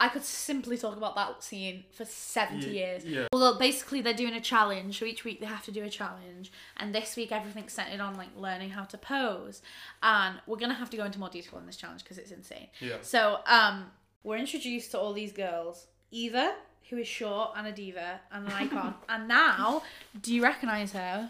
[0.00, 3.26] I could simply talk about that scene for 70 Ye- years yeah.
[3.32, 6.50] well basically they're doing a challenge so each week they have to do a challenge
[6.78, 9.62] and this week everything's centered on like learning how to pose
[10.02, 12.66] and we're gonna have to go into more detail in this challenge because it's insane
[12.80, 13.92] yeah, So, um,
[14.24, 15.86] we're introduced to all these girls.
[16.10, 16.54] Eva,
[16.90, 19.82] who is short and a diva and an icon, and now,
[20.20, 21.28] do you recognise her?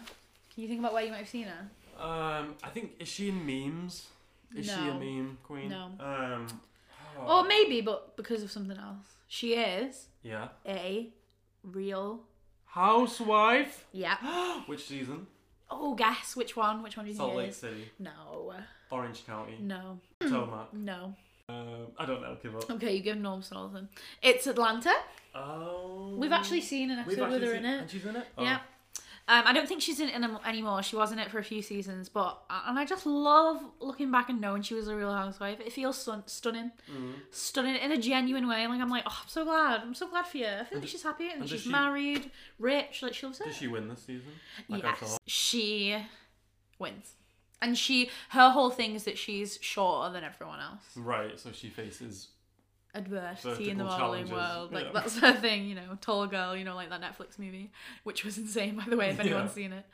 [0.53, 1.69] Can you think about where you might have seen her?
[2.03, 4.07] um, I think is she in memes?
[4.55, 5.69] Is she a meme queen?
[5.69, 5.85] No.
[5.99, 6.47] Um,
[7.17, 9.05] Or Oh, maybe, but because of something else.
[9.27, 11.09] She is yeah, a
[11.63, 12.21] real.
[12.65, 13.85] housewife.
[13.91, 14.17] Yeah.
[14.67, 15.27] Which season?
[15.69, 16.83] Oh, guess which one?
[16.83, 17.57] Which one do you Salt think Lake is?
[17.57, 18.53] City, No.
[18.91, 19.99] Orange County, No.
[20.21, 20.67] Tomac.
[20.73, 21.15] No.
[21.49, 22.37] Um, I don't know.
[22.41, 22.69] Give up.
[22.71, 23.89] Okay, you give Norms and all of them.
[24.21, 24.93] It's Atlanta.
[25.35, 27.81] Oh, We've actually seen an episode with her seen- in it.
[27.81, 28.27] And she's in it.
[28.39, 28.59] Yeah.
[29.25, 30.83] Um, I don't think she's in it anymore.
[30.83, 34.27] She was in it for a few seasons, but and I just love looking back
[34.29, 35.61] and knowing she was a real housewife.
[35.61, 37.13] It feels stun- stunning, Mm.
[37.31, 38.67] stunning in a genuine way.
[38.67, 39.79] Like I'm like, oh, I'm so glad.
[39.81, 40.47] I'm so glad for you.
[40.47, 43.01] I feel like she's happy and, and she's she- married, rich.
[43.01, 43.45] Like she loves it.
[43.45, 44.31] Did she win this season?
[44.67, 45.21] Like yes, thought.
[45.25, 45.97] she
[46.77, 47.13] wins,
[47.61, 50.83] and she her whole thing is that she's shorter than everyone else.
[50.97, 51.39] Right.
[51.39, 52.27] So she faces
[52.95, 54.71] adversity in the modeling world.
[54.71, 54.91] Like yeah.
[54.93, 57.71] that's her thing, you know, tall girl, you know, like that Netflix movie,
[58.03, 59.55] which was insane by the way, if anyone's Yeah.
[59.55, 59.85] seen it.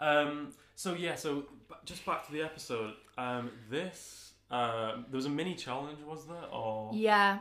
[0.00, 0.52] Um.
[0.74, 1.14] So yeah.
[1.14, 1.44] So
[1.84, 2.94] just back to the episode.
[3.16, 3.50] Um.
[3.70, 4.32] This.
[4.50, 5.06] Um.
[5.08, 7.38] There was a mini challenge, was there, or Yeah.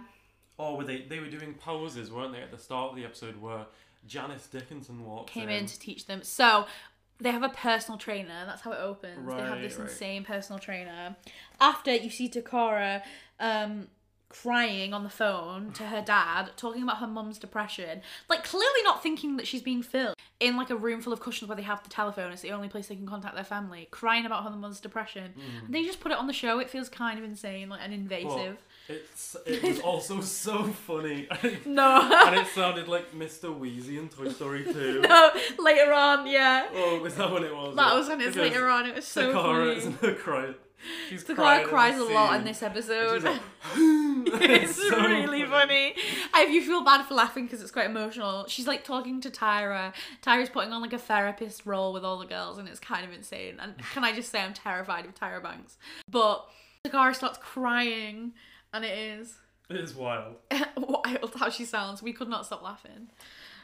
[0.57, 1.01] or were they?
[1.01, 3.65] They were doing poses, weren't they, at the start of the episode where
[4.07, 5.59] Janice Dickinson walked Came in.
[5.61, 6.23] in to teach them.
[6.23, 6.65] So
[7.21, 8.45] they have a personal trainer.
[8.45, 9.27] That's how it opens.
[9.27, 9.87] they have this right.
[9.87, 11.15] insane personal trainer.
[11.59, 13.03] After you see Toccara
[13.39, 13.87] um,
[14.31, 19.03] crying on the phone to her dad, talking about her mum's depression, like clearly not
[19.03, 21.83] thinking that she's being filmed in like a room full of cushions where they have
[21.83, 22.31] the telephone.
[22.31, 23.87] It's the only place they can contact their family.
[23.91, 25.33] Crying about her mum's depression.
[25.37, 25.65] Mm.
[25.65, 26.59] And they just put it on the show.
[26.59, 28.57] It feels kind of insane, like and invasive.
[28.87, 31.27] It's it was also so funny,
[31.65, 32.09] No.
[32.25, 33.55] and it sounded like Mr.
[33.57, 35.01] Wheezy in Toy Story 2.
[35.07, 36.67] no, later on, yeah.
[36.73, 37.75] Oh, was that when it was?
[37.75, 38.87] That was when it's later on.
[38.87, 39.77] It was so Toccara funny.
[39.77, 40.55] isn't crying.
[41.09, 43.23] She's crying cries a lot in this episode.
[43.23, 43.41] like,
[43.75, 45.95] it's so really funny.
[46.33, 49.93] I, you feel bad for laughing because it's quite emotional, she's like talking to Tyra.
[50.21, 53.13] Tyra's putting on like a therapist role with all the girls, and it's kind of
[53.13, 53.57] insane.
[53.59, 55.77] And can I just say I'm terrified of Tyra Banks?
[56.09, 56.45] But
[56.85, 58.33] Toccara starts crying,
[58.73, 59.35] and it is
[59.69, 60.35] It is wild.
[60.77, 62.01] wild how she sounds.
[62.01, 63.09] We could not stop laughing.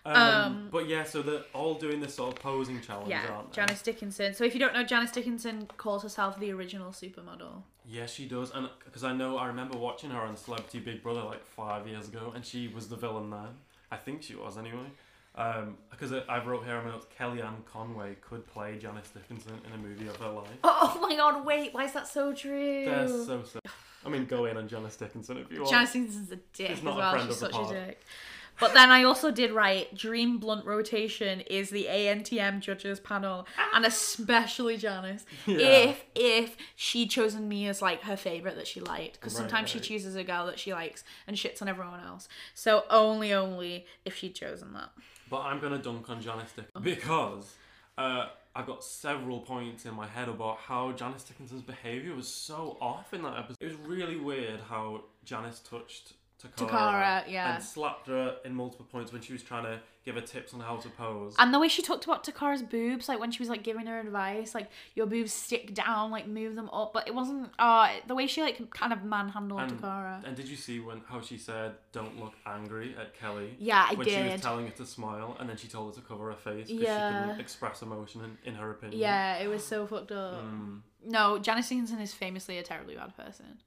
[0.06, 3.52] Um, Um, but yeah, so they're all doing this sort of posing challenge, Yeah, aren't
[3.52, 3.56] they?
[3.56, 4.34] Janice Dickinson.
[4.34, 7.64] So if you don't know, Janice Dickinson calls herself the original supermodel.
[7.86, 11.24] Yeah, she does, and because I know I remember watching her on Celebrity Big Brother
[11.24, 13.48] like five years ago, and she was the villain then.
[13.92, 14.88] I think she was anyway.
[15.92, 19.78] Because I I wrote here, I mean, Kellyanne Conway could play Janice Dickinson in a
[19.78, 20.50] movie of her life.
[20.64, 22.86] Oh my god, wait, why is that so true?
[22.86, 23.62] They're so sick.
[24.06, 25.70] I mean, go in on Janice Dickinson if you want.
[25.72, 27.12] Janice Dickinson's a dick She's as not a well.
[27.12, 28.02] friend She's of the such a dick.
[28.60, 33.86] But then I also did write Dream Blunt Rotation is the ANTM judges panel, and
[33.86, 35.26] especially Janice.
[35.46, 35.58] Yeah.
[35.58, 39.70] If if she'd chosen me as like her favorite that she liked, because Right, sometimes
[39.70, 42.28] she chooses a girl that she likes and shits on everyone else.
[42.54, 44.90] So only only if she'd chosen that.
[45.30, 47.54] But I'm gonna dunk on Janice Dickinson because
[47.98, 52.78] uh, I've got several points in my head about how Janice Dickinson's behaviour was so
[52.82, 53.58] off in that episode.
[53.62, 57.56] It was really weird how Janice touched Toccara, Toccara, yeah.
[57.56, 60.60] and slapped her in multiple points when she was trying to give her tips on
[60.60, 61.36] how to pose.
[61.40, 64.00] And the way she talked about Toccara's boobs, like when she was like giving her
[64.00, 66.94] advice, like your boobs stick down, like move them up.
[66.94, 67.50] But it wasn't.
[67.58, 70.22] Uh, the way she like kind of manhandled And- Toccara.
[70.26, 73.56] And did you see when how she said, "Don't look angry" at Kelly?
[73.58, 76.08] Yeah, I when she was telling her to smile, and then she told her to
[76.08, 77.22] cover her face because she Yeah.
[77.24, 79.02] couldn't express emotion in, in her opinion.
[79.02, 80.36] Yeah, it was so fucked up.
[80.44, 80.82] Mm.
[81.04, 83.58] No, Janice Dickinson is famously a terribly bad person.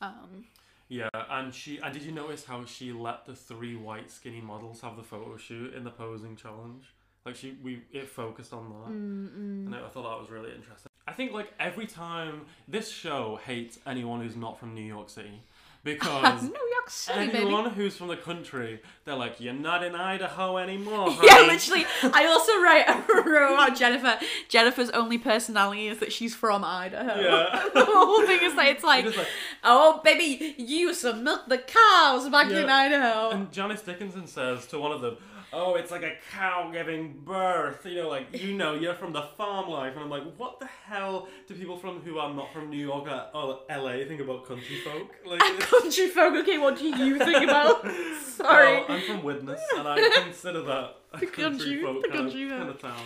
[0.00, 0.46] Um,
[0.88, 4.80] Yeah, and she and did you notice how she let the three white skinny models
[4.82, 6.92] have the photo shoot in the posing challenge?
[7.24, 10.90] Like she, we it focused on that, mm, and I thought that was really interesting.
[11.06, 15.42] I think like every time this show hates anyone who's not from New York City
[15.84, 17.38] because New York City, baby.
[17.38, 21.10] anyone who's from the country, they're like, you're not in Idaho anymore.
[21.22, 21.84] Yeah, honey." literally.
[22.02, 24.18] I also write wrote about Jennifer.
[24.48, 27.20] Jennifer's only personality is that she's from Idaho.
[27.20, 27.68] Yeah.
[27.74, 29.28] the whole thing is like it's like, like-
[29.62, 33.30] oh baby, you used to milk the cows back in Idaho.
[33.30, 35.16] And Janice Dickinson says to one of them,
[35.54, 39.22] "Oh, it's like a cow giving birth." You know, like you know, you're from the
[39.36, 42.70] farm life, and I'm like, what the hell do people from who are not from
[42.70, 45.10] New York or, LA think about country folk?
[45.24, 46.34] Like, Country folk.
[46.34, 47.86] Okay, what do you think about?
[48.22, 48.74] Sorry.
[48.74, 52.20] Well, I'm from Widnes, and I consider that a The country, country- folk the kind,
[52.20, 52.58] country of, folk.
[52.58, 53.00] kind of town.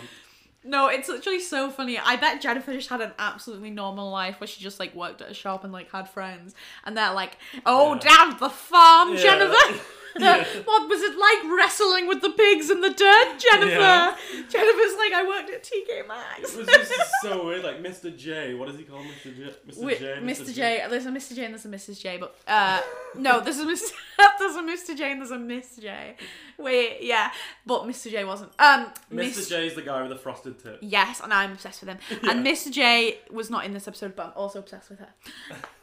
[0.61, 1.97] No, it's literally so funny.
[1.97, 5.31] I bet Jennifer just had an absolutely normal life where she just like worked at
[5.31, 6.53] a shop and like had friends,
[6.85, 7.99] and they're like, "Oh, Yeah.
[7.99, 9.21] down the farm, Yeah.
[9.21, 9.79] Jennifer."
[10.19, 10.43] Yeah.
[10.65, 13.69] what was it like wrestling with the pigs in the dirt, Jennifer?
[13.79, 14.15] Yeah.
[14.49, 16.53] Jennifer's like, I worked at TK Maxx.
[16.55, 17.63] It was just so weird.
[17.63, 18.15] Like Mr.
[18.15, 19.35] J, what is he called, Mr.
[19.35, 19.53] J?
[19.67, 19.83] Mr.
[19.83, 20.15] Wait, J.
[20.21, 20.53] Mr.
[20.53, 20.85] J.
[20.89, 21.35] There's a Mr.
[21.35, 21.99] J and there's a Mrs.
[22.01, 22.81] J, but uh,
[23.15, 23.91] no, there's a Mr.
[24.39, 24.97] there's a Mr.
[24.97, 26.15] J and there's a Miss J.
[26.57, 27.31] Wait, yeah,
[27.65, 28.11] but Mr.
[28.11, 28.51] J wasn't.
[28.59, 29.15] Um, Mr.
[29.15, 30.79] Miss J is the guy with the frosted tip.
[30.81, 31.97] Yes, and I'm obsessed with him.
[32.29, 32.71] And Mr.
[32.71, 35.09] J was not in this episode, but I'm also obsessed with her.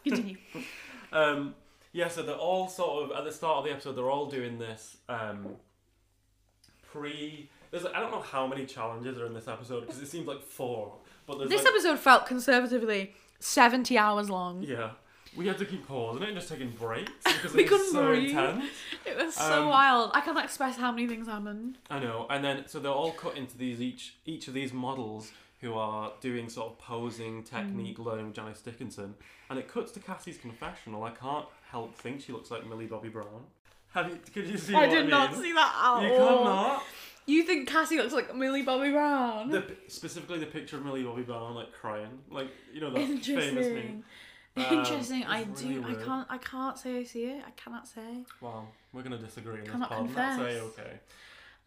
[0.04, 0.36] Continue.
[1.12, 1.54] Um,
[1.96, 3.92] yeah, so they're all sort of at the start of the episode.
[3.96, 5.56] They're all doing this um,
[6.90, 7.48] pre.
[7.70, 10.42] There's I don't know how many challenges are in this episode because it seems like
[10.42, 10.94] four.
[11.26, 14.62] But there's this like, episode felt conservatively 70 hours long.
[14.62, 14.90] yeah,
[15.36, 17.92] we had to keep pausing it and just taking breaks because We it was couldn't
[17.92, 18.30] so breathe.
[18.30, 18.64] intense.
[19.04, 20.10] It was so Um, wild.
[20.14, 21.78] I can't express how many things happened.
[21.90, 25.32] I know, and then so they're all cut into these each each of these models
[25.62, 29.14] who are doing sort of posing technique learning with Janice Dickinson,
[29.50, 31.02] and it cuts to Cassie's confessional.
[31.02, 33.44] I can't help think she looks like Millie Bobby Brown.
[33.92, 34.18] Have you?
[34.32, 34.74] Could you see?
[34.74, 36.38] I what did I not see that at You all.
[36.44, 36.82] cannot.
[37.26, 39.50] You think Cassie looks like Millie Bobby Brown?
[39.50, 43.24] The, specifically the picture of Millie Bobby Brown like crying, like you know that famous
[43.24, 43.56] meme.
[43.56, 44.04] Interesting.
[44.58, 45.20] Um, Interesting.
[45.22, 45.82] it's I really do.
[45.84, 46.04] I weird.
[46.04, 46.26] can't.
[46.30, 47.42] I can't say I see it.
[47.46, 48.24] I cannot say.
[48.40, 49.98] Well, we're gonna disagree in this Cannot pod.
[50.06, 50.62] and That's confess.
[50.78, 50.92] okay.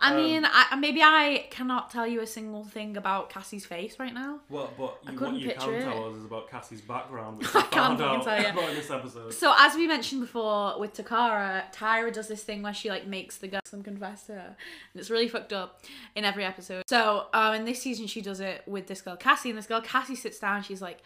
[0.02, 4.00] I Um, mean, I, maybe I cannot tell you a single thing about Cassie's face
[4.00, 4.40] right now.
[4.50, 5.84] Well, but you, what you can it.
[5.84, 8.48] tell us is about Cassie's background, which I can't out tell you.
[8.48, 9.34] about in this episode.
[9.34, 13.38] So as we mentioned before with Toccara, Tyra does this thing where she like makes
[13.38, 14.56] the girls some confess to her,
[14.94, 15.82] and it's really fucked up
[16.16, 16.84] in every episode.
[16.88, 19.82] So um, in this season she does it with this girl Cassie, and this girl
[19.82, 20.64] Cassie sits down.
[20.64, 21.00] She's like,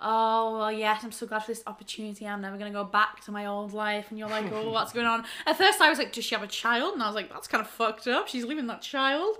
[0.00, 2.26] "Oh well, yes, I'm so glad for this opportunity.
[2.26, 5.06] I'm never gonna go back to my old life." And you're like, "Oh, what's going
[5.06, 7.30] on?" At first I was like, "Does she have a child?" And I was like,
[7.32, 8.28] "That's kind of fucked up.
[8.28, 9.36] She's leaving that child."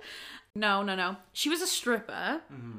[0.55, 1.17] No, no, no.
[1.33, 2.79] She was a stripper, Mm-hmm.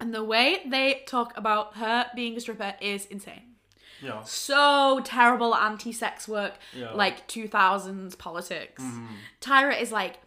[0.00, 3.56] and the way they talk about her being a stripper is insane
[4.00, 4.22] yeah.
[4.22, 6.92] so terrible anti-sex work Yeah.
[6.92, 9.08] like 2000s politics Mhm.
[9.40, 10.18] tyra is like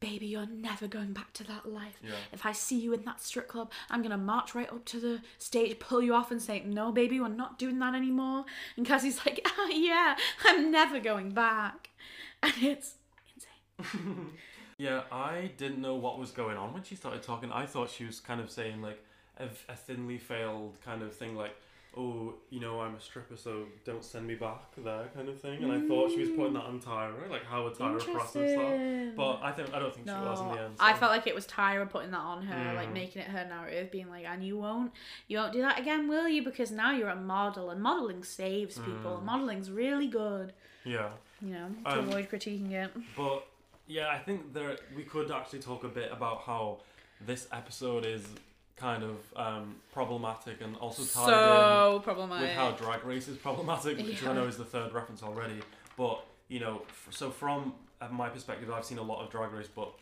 [0.00, 2.10] baby you're never going back to that life Yeah.
[2.32, 5.20] if i see you in that strip club i'm gonna march right up to the
[5.38, 8.44] stage pull you off and say no baby we're not doing that anymore
[8.76, 11.90] and cassie's like ah, yeah i'm never going back
[12.42, 12.94] and it's
[13.34, 14.26] insane
[14.78, 17.50] Yeah, I didn't know what was going on when she started talking.
[17.50, 19.02] I thought she was kind of saying like
[19.38, 21.56] a, a thinly veiled kind of thing, like,
[21.96, 25.62] "Oh, you know, I'm a stripper, so don't send me back there," kind of thing.
[25.62, 29.14] And I thought she was putting that on Tyra, like how would Tyra process that?
[29.16, 30.74] But I think I don't think she was in the end.
[30.78, 32.94] I felt like it was Tyra putting that on her, like Mm.
[32.94, 34.92] making it her narrative, being like, "And you won't,
[35.28, 36.42] you won't do that again, will you?
[36.44, 39.18] Because now you're a model, and modeling saves people.
[39.20, 39.24] Mm.
[39.24, 40.52] Modeling's really good,
[40.84, 41.10] yeah.
[41.40, 43.46] you know, to Um, avoid critiquing it." But
[43.86, 46.80] yeah, I think there we could actually talk a bit about how
[47.20, 48.28] this episode is
[48.76, 51.32] kind of um, problematic and also tied So
[51.94, 51.98] in
[52.42, 55.60] with how Drag Race is problematic, which I know is the third reference already.
[55.96, 59.52] But you know, f- so from uh, my perspective, I've seen a lot of Drag
[59.52, 59.92] Race, but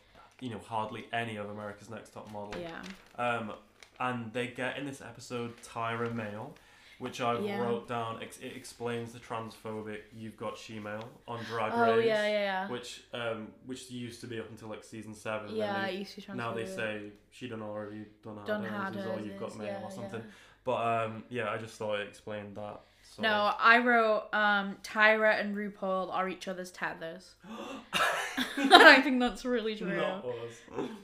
[0.40, 2.60] you know, hardly any of America's Next Top Model.
[2.60, 2.82] yeah,
[3.24, 3.52] Um,
[4.00, 6.52] and they get in this episode Tyra Mail,
[6.98, 7.60] which I Yeah.
[7.60, 8.22] wrote down.
[8.22, 12.68] Ex- it explains the transphobic "You've Got She-Mail" on Drag oh Race yeah, yeah, yeah.
[12.68, 15.54] which um which used to be up until like season seven.
[15.54, 19.04] yeah, they, used to be now they say she done already done Done had is
[19.26, 20.20] you've got mail yeah, or something.
[20.20, 20.30] yeah.
[20.64, 22.80] But um yeah, I just thought it explained that.
[23.16, 23.22] So.
[23.22, 27.34] No, I wrote um, Tyra and RuPaul are each other's tethers.
[28.56, 29.96] I think that's really true.
[29.96, 30.24] Not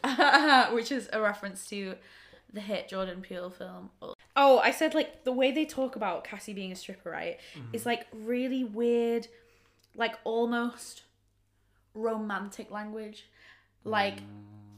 [0.02, 0.72] us.
[0.72, 1.94] which is a reference to
[2.52, 3.90] the hit Jordan Peele film.
[4.42, 7.74] Oh, I said like the way they talk about Cassie being a stripper, right, Mm-hmm.
[7.74, 9.28] is like really weird,
[9.94, 11.02] like almost
[11.94, 13.26] romantic language.
[13.84, 14.18] Like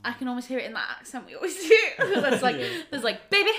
[0.04, 1.76] I can almost hear it in that accent we always do.
[2.20, 2.68] That's like Yeah.
[2.90, 3.50] there's like, baby,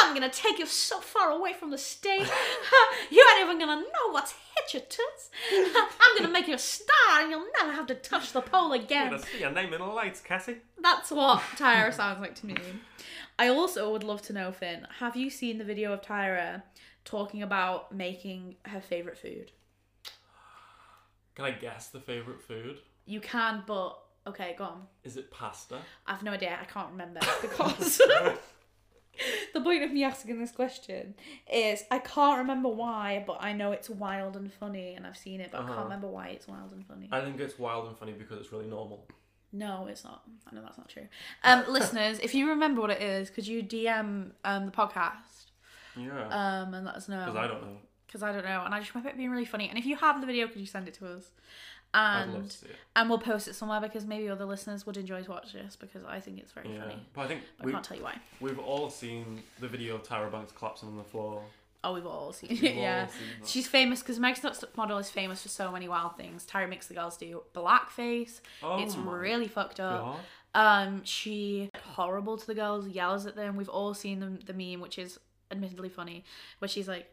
[0.00, 2.28] I'm gonna take you so far away from the stage.
[3.10, 5.30] you ain't even gonna know what's hit your toots.
[5.52, 9.10] I'm gonna make you a star and you'll never have to touch the pole again.
[9.10, 10.56] You're Gonna see your name in the lights, Cassie.
[10.82, 12.56] That's what Tyra sounds like to me.
[13.38, 16.62] I also would love to know, Finn, have you seen the video of Tyra
[17.04, 19.52] talking about making her favourite food?
[21.34, 22.78] Can I guess the favorite food?
[23.04, 24.82] You can, but okay, go on.
[25.04, 25.78] Is it pasta?
[26.06, 26.58] I've no idea.
[26.60, 28.00] I can't remember because
[29.54, 31.14] the point of me asking this question
[31.50, 35.40] is I can't remember why, but I know it's wild and funny, and I've seen
[35.40, 35.72] it, but I Uh-huh.
[35.74, 37.08] can't remember why it's wild and funny.
[37.10, 39.06] I think it's wild and funny because it's really normal.
[39.52, 40.22] No, it's not.
[40.50, 41.06] I know that's not true.
[41.44, 45.46] Um, listeners, if you remember what it is, could you DM um the podcast
[45.96, 46.26] Yeah.
[46.28, 47.24] um and let us know?
[47.24, 47.76] Because I don't know.
[48.06, 49.68] because I don't know, and I just remember it being really funny.
[49.70, 51.30] And if you have the video, could you send it to us?
[51.96, 52.76] And to see it.
[52.94, 56.04] and we'll post it somewhere because maybe other listeners would enjoy to watch this because
[56.04, 56.82] I think it's very Yeah.
[56.82, 57.06] funny.
[57.14, 58.18] But I think I we, can't tell you why.
[58.40, 61.42] we've all seen the video of Tyra Banks collapsing on the floor.
[61.84, 62.76] Oh, we've all seen it.
[62.76, 66.16] all yeah, seen she's famous because Meg's Next Model is famous for so many wild
[66.16, 66.44] things.
[66.44, 68.40] Tyra makes the girls do blackface.
[68.62, 70.00] Oh it's really fucked up.
[70.04, 70.18] God.
[70.54, 73.56] Um, she horrible to the girls, yells at them.
[73.56, 75.18] We've all seen them the meme, which is
[75.50, 76.24] admittedly funny,
[76.58, 77.12] where she's like,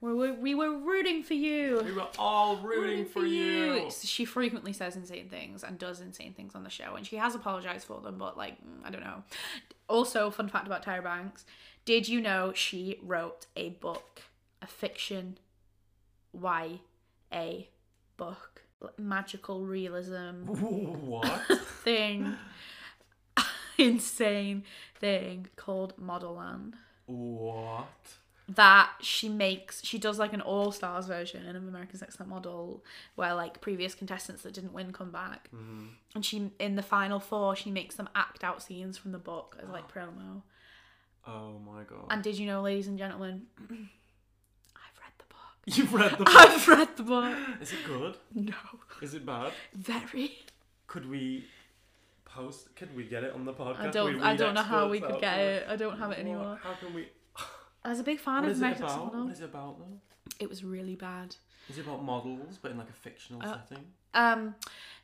[0.00, 3.90] "We were we were rooting for you." We were all rooting, for you.
[3.90, 7.34] She frequently says insane things and does insane things on the show, and she has
[7.34, 9.22] apologized for them, but like mm, I don't know.
[9.88, 11.44] Also, fun fact about Tyra Banks:
[11.84, 14.22] Did you know she wrote a book,
[14.62, 15.38] a fiction,
[16.32, 17.64] YA
[18.16, 18.62] book,
[18.96, 21.42] magical realism what?
[21.84, 22.34] thing,
[23.78, 24.64] insane
[24.98, 26.74] thing called Modelland
[27.10, 28.18] what?
[28.56, 32.82] That she makes she does like an all stars version of America's Next Top Model
[33.14, 35.90] where like previous contestants that didn't win come back Mhm.
[36.14, 39.56] and she in the final four she makes them act out scenes from the book
[39.62, 40.42] as like promo
[41.26, 42.06] Oh my god.
[42.10, 45.38] and did you know ladies and gentlemen I've read the book
[45.76, 46.28] You've read the book.
[46.34, 48.16] I've read the book Is it good?
[48.34, 48.54] no
[49.02, 49.52] Is it bad?
[49.74, 50.38] very
[50.86, 51.44] Could we
[52.24, 52.74] post?
[52.74, 53.80] Could we get it on the podcast?
[53.80, 56.58] I don't I don't know how we could get it I don't have it anymore
[56.62, 57.08] How can we?
[57.84, 59.04] I was a big fan What of is it about?
[59.06, 59.24] Model.
[59.24, 59.98] What is it about though?
[60.38, 61.36] It was really bad.
[61.68, 63.84] Is it about models, but in like a fictional Uh, setting?
[64.12, 64.56] um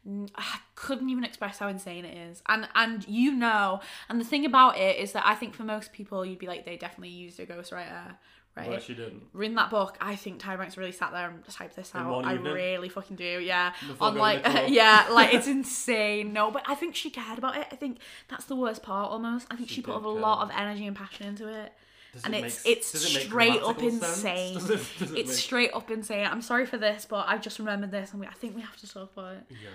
[0.05, 4.25] n- I couldn't even express how insane it is and and you know and the
[4.25, 7.11] thing about it is that i think for most people you'd be like they definitely
[7.11, 8.17] used a ghostwriter
[8.57, 9.23] right But she didn't.
[9.33, 12.11] Reading that book, I think Ty Banks really sat there and typed this In out.
[12.17, 12.53] one I evening?
[12.53, 13.75] really fucking do, yeah.
[13.87, 14.71] Before On going like, to the club?
[14.81, 16.33] yeah, like it's insane.
[16.33, 17.67] No, but I think she cared about it.
[17.71, 19.47] I think that's the worst part almost.
[19.51, 20.21] I think she, She put did a care.
[20.23, 21.71] lot of energy and passion into it.
[22.17, 22.89] Does and it it's make- it's
[23.25, 24.55] straight up insane.
[24.59, 26.27] Does it- does it It's make- straight up insane.
[26.27, 28.77] I'm sorry for this, but I've just remembered this, and we, I think we have
[28.79, 29.45] to talk about it.
[29.51, 29.69] Yeah.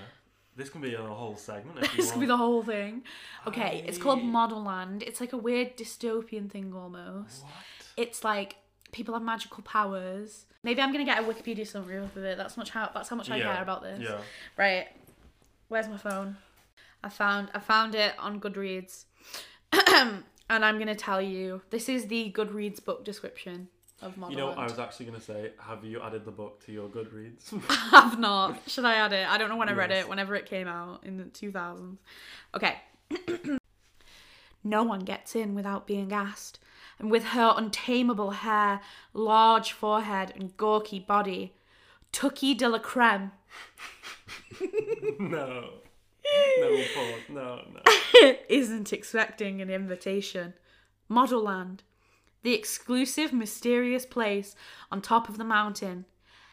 [0.55, 3.03] This can be a whole segment This could be the whole thing.
[3.47, 5.01] Okay, it's called Modelland.
[5.01, 7.43] It's like a weird dystopian thing almost.
[7.43, 7.51] What?
[7.95, 8.57] It's like
[8.91, 10.45] people have magical powers.
[10.63, 12.37] Maybe I'm gonna get a Wikipedia summary of it.
[12.37, 14.01] That's much how that's how much I Yeah, care about this.
[14.01, 14.17] Yeah.
[14.57, 14.87] Right.
[15.69, 16.35] Where's my phone?
[17.03, 19.05] I found I found it on Goodreads.
[19.95, 21.61] Um, and I'm gonna tell you.
[21.69, 23.69] This is the Goodreads book description
[24.01, 26.63] of Model You know, I was actually going to say, have you added the book
[26.65, 27.53] to your Goodreads?
[27.69, 28.59] I have not.
[28.67, 29.27] Should I add it?
[29.29, 30.05] I don't know when I read Yes.
[30.05, 31.97] it, whenever it came out in the 2000s.
[32.55, 32.77] Okay.
[34.63, 36.59] no one gets in without being asked.
[36.99, 38.81] And with her untamable hair,
[39.13, 41.53] large forehead, and gawky body,
[42.11, 43.31] Tucky de la Creme
[45.19, 45.69] no.
[46.59, 47.21] No, pause.
[47.29, 48.33] No, no.
[48.49, 50.53] isn't expecting an invitation.
[51.09, 51.79] Modelland,
[52.43, 54.55] the exclusive, mysterious place
[54.91, 56.05] on top of the mountain,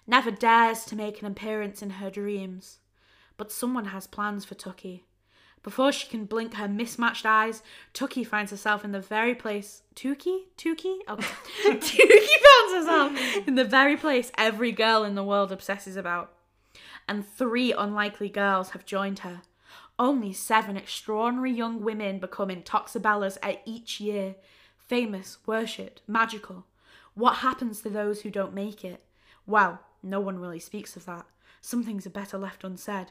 [0.07, 2.79] never dares to make an appearance in her dreams.
[3.37, 5.05] But someone has plans for Tucky.
[5.63, 9.83] Before she can blink her mismatched eyes, Tucky finds herself in the very place.
[9.95, 10.45] Tuki?
[10.57, 10.99] Tuki?
[11.09, 11.27] Okay.
[11.65, 16.33] Tuki finds herself in the very place every girl in the world obsesses about.
[17.09, 19.43] And three unlikely girls have joined her.
[19.99, 24.37] Only seven extraordinary young women become Intoxibellas at each year.
[24.77, 26.65] Famous, worshipped, magical.
[27.15, 29.03] What happens to those who don't make it?
[29.47, 31.27] Well, no one really speaks of that.
[31.61, 33.09] Some things are better left unsaid.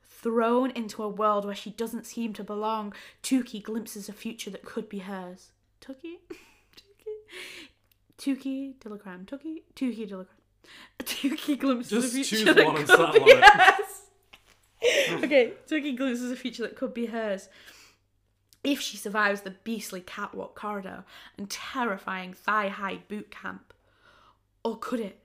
[0.00, 4.64] Thrown into a world where she doesn't seem to belong, Tuki glimpses a future that
[4.64, 5.50] could be hers.
[5.80, 6.18] Tuki?
[6.76, 7.68] Tuki?
[8.16, 9.26] Tuki Dilacram.
[9.26, 9.62] Tuki?
[9.74, 10.26] Tuki Dilacram.
[11.00, 13.44] Tuki glimpses Just a future choose that one and could settle be it.
[13.44, 14.02] hers.
[15.10, 17.48] okay, Tuki glimpses a future that could be hers.
[18.64, 21.04] If she survives the beastly catwalk corridor
[21.36, 23.72] and terrifying thigh high boot camp.
[24.64, 25.20] Or could it?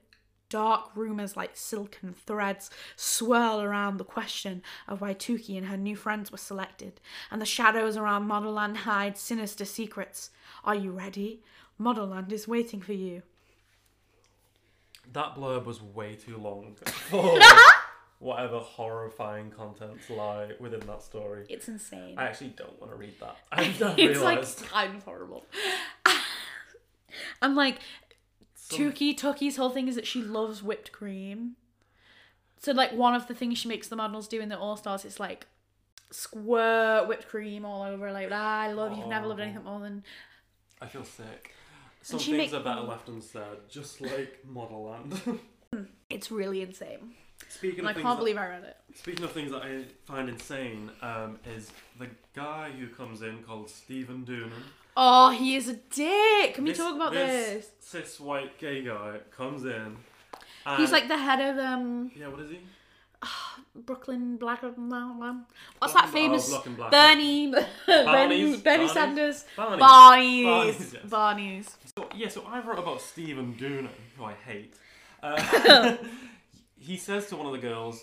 [0.48, 5.96] Dark rumours like silken threads swirl around the question of why Tuki and her new
[5.96, 10.30] friends were selected, and the shadows around Modelland hide sinister secrets.
[10.64, 11.42] Are you ready?
[11.80, 13.22] Modelland is waiting for you.
[15.12, 17.38] That blurb was way too long for
[18.24, 21.44] whatever horrifying contents lie within that story.
[21.50, 22.14] It's insane.
[22.16, 23.36] I actually don't want to read that.
[23.52, 24.60] I've just it's realised.
[24.62, 25.44] like kind of horrible.
[27.42, 27.80] I'm like,
[28.54, 31.56] some- Tuki Tuki's whole thing is that she loves whipped cream.
[32.60, 35.04] So like one of the things she makes the models do in the All Stars
[35.04, 35.46] is like
[36.10, 38.10] squirt whipped cream all over.
[38.10, 39.44] Like ah, I love you've never loved Oh.
[39.44, 40.02] anything more than
[40.80, 41.52] I feel sick.
[42.00, 45.38] Some things make- are better left unsaid, just like Modelland.
[46.10, 47.14] it's really insane.
[47.48, 48.76] Speaking And I can't that, believe I read it.
[48.94, 53.70] speaking of things that I find insane, um, is the guy who comes in called
[53.70, 54.50] Stephen Doonan.
[54.96, 56.54] Oh, he is a dick.
[56.54, 57.66] Can we talk about this?
[57.66, 57.70] this?
[57.80, 59.96] Cis white gay guy comes in.
[60.76, 62.58] He's like the head of um yeah, what is he?
[63.74, 64.62] Brooklyn Black.
[64.62, 65.46] Lamb.
[65.78, 66.52] What's Black that famous?
[66.52, 66.90] oh, Black.
[66.90, 67.50] Bernie,
[67.86, 68.56] Bernie, Barney's?
[68.60, 68.92] Bernie Barney's?
[68.92, 69.80] Sanders, Barney's.
[69.80, 71.02] Barney's, Barney's, yes.
[71.10, 71.76] Barney's.
[71.96, 74.74] So, yeah, so I wrote about Stephen Doonan, who I hate.
[75.22, 75.96] Uh,
[76.84, 78.02] he says to one of the girls,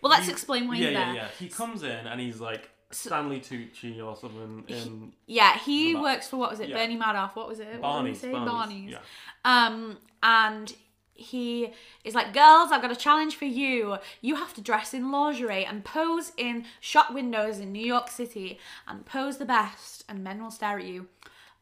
[0.00, 1.14] Well, let's you- explain why yeah, he's yeah, there.
[1.14, 1.28] yeah.
[1.38, 6.36] He comes in and he's like Stanley Tucci or something in Yeah, he works for
[6.36, 6.68] what was it?
[6.68, 6.76] Yeah.
[6.76, 7.34] Bernie Madoff.
[7.34, 7.66] What was it?
[7.66, 8.20] What he Barney's.
[8.20, 8.32] say?
[8.32, 8.50] Barney's.
[8.52, 8.90] Barney's.
[8.92, 8.98] Yeah.
[9.44, 10.72] Um, and
[11.16, 11.72] he
[12.04, 13.96] is like, girls, I've got a challenge for you.
[14.20, 18.58] You have to dress in lingerie and pose in shop windows in New York City
[18.88, 21.06] and pose the best, and men will stare at you.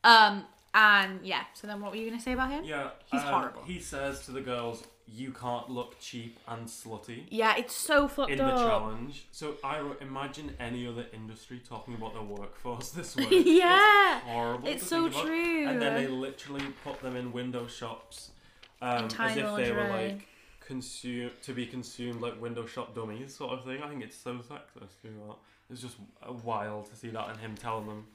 [0.05, 1.43] Um, and yeah.
[1.55, 2.65] So then, what were you gonna say about him?
[2.65, 3.63] Yeah, He's um, horrible.
[3.65, 8.31] He says to the girls, "You can't look cheap and slutty." Yeah, it's so fucked
[8.31, 8.67] In the up.
[8.69, 13.27] challenge, so I wrote, imagine any other industry talking about their workforce this way.
[13.31, 14.17] Yeah.
[14.19, 14.69] it's horrible.
[14.69, 15.27] It's to so think about.
[15.27, 15.69] true.
[15.69, 18.31] And then they literally put them in window shops,
[18.81, 20.09] um, as tiny if they were lingerie.
[20.09, 20.27] like
[20.61, 23.83] consume to be consumed like window shop dummies sort of thing.
[23.83, 25.03] I think it's so sexist.
[25.05, 25.37] You know?
[25.71, 25.97] It's just
[26.27, 28.07] uh, wild to see that and him telling them.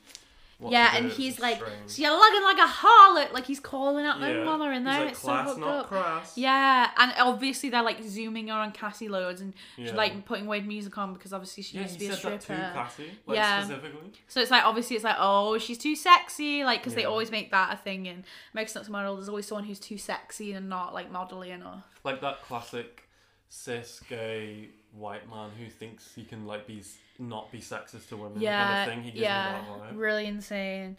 [0.60, 1.76] What yeah, and he's like, strange.
[1.92, 3.32] so you're looking like a harlot.
[3.32, 4.44] Like he's calling out their Yeah.
[4.44, 5.02] mother in there.
[5.02, 5.88] like, it's class, so not up.
[5.88, 6.36] crass.
[6.36, 9.94] Yeah, and obviously they're like zooming her on Cassie loads and Yeah.
[9.96, 12.72] like putting weird music on because obviously she Yeah, used to be a stripper.
[12.74, 13.64] classy, like Yeah.
[13.66, 14.14] specifically.
[14.28, 17.52] So it's like obviously it's like oh she's too sexy like because they always make
[17.52, 19.16] that a thing in American Next Model.
[19.16, 21.84] There's always someone who's too sexy and not like modelly enough.
[22.04, 23.04] Like that classic
[23.50, 26.84] cis gay white man who thinks he can like be
[27.20, 29.04] not be sexist to women Yeah, kind of thing.
[29.04, 29.62] He gives yeah,
[29.94, 30.98] really insane.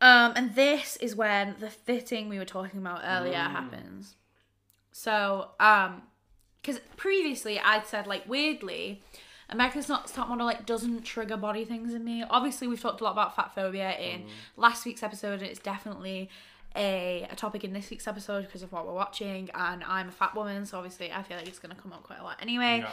[0.00, 3.50] Um, and this is when the fitting we were talking about earlier Mm.
[3.50, 4.14] happens.
[4.92, 6.02] So, um,
[6.62, 9.02] because previously I'd said like weirdly,
[9.48, 12.22] America's Not Top Model like doesn't trigger body things in me.
[12.28, 14.28] Obviously, we've talked a lot about fat phobia in Mm.
[14.56, 16.30] last week's episode, and it's definitely
[16.76, 19.50] a, a topic in this week's episode because of what we're watching.
[19.54, 22.20] And I'm a fat woman, so obviously I feel like it's gonna come up quite
[22.20, 22.80] a lot anyway.
[22.84, 22.90] Yeah.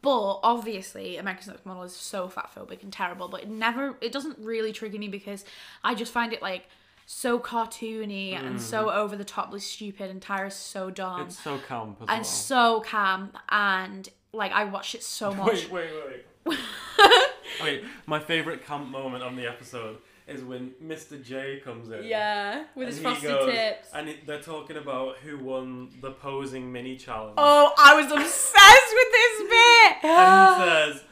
[0.00, 3.28] But obviously, American Next Model is so fat phobic and terrible.
[3.28, 5.44] But it never, it doesn't really trigger me because
[5.82, 6.68] I just find it like
[7.06, 8.98] so cartoony and so mm-hmm.
[8.98, 12.24] over the top, like stupid, and Tyra's so dumb It's so camp as and well.
[12.24, 15.68] so camp, and like I watched it so much.
[15.68, 16.58] Wait, wait, wait.
[17.62, 21.22] wait, my favorite camp moment on the episode is when Mr.
[21.22, 22.04] J comes in.
[22.04, 23.88] Yeah, with his frosted goes- tips.
[23.92, 27.34] And it, they're talking about who won the posing mini challenge.
[27.36, 30.04] Oh, I was obsessed with this bit.
[30.10, 31.02] And he says,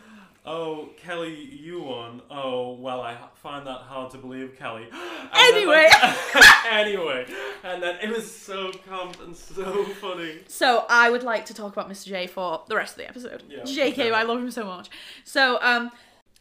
[0.45, 2.21] Oh, Kelly, you won.
[2.29, 4.89] Oh, well, I find that hard to believe, Kelly.
[5.35, 5.89] And Anyway.
[6.03, 7.27] like- anyway.
[7.63, 10.41] And then it was so camp and so funny.
[10.49, 12.07] So I would like to talk about Mr.
[12.09, 13.43] J for the rest of the episode.
[13.49, 14.11] Yeah, JK, okay.
[14.13, 14.91] I love him so much.
[15.25, 15.91] So um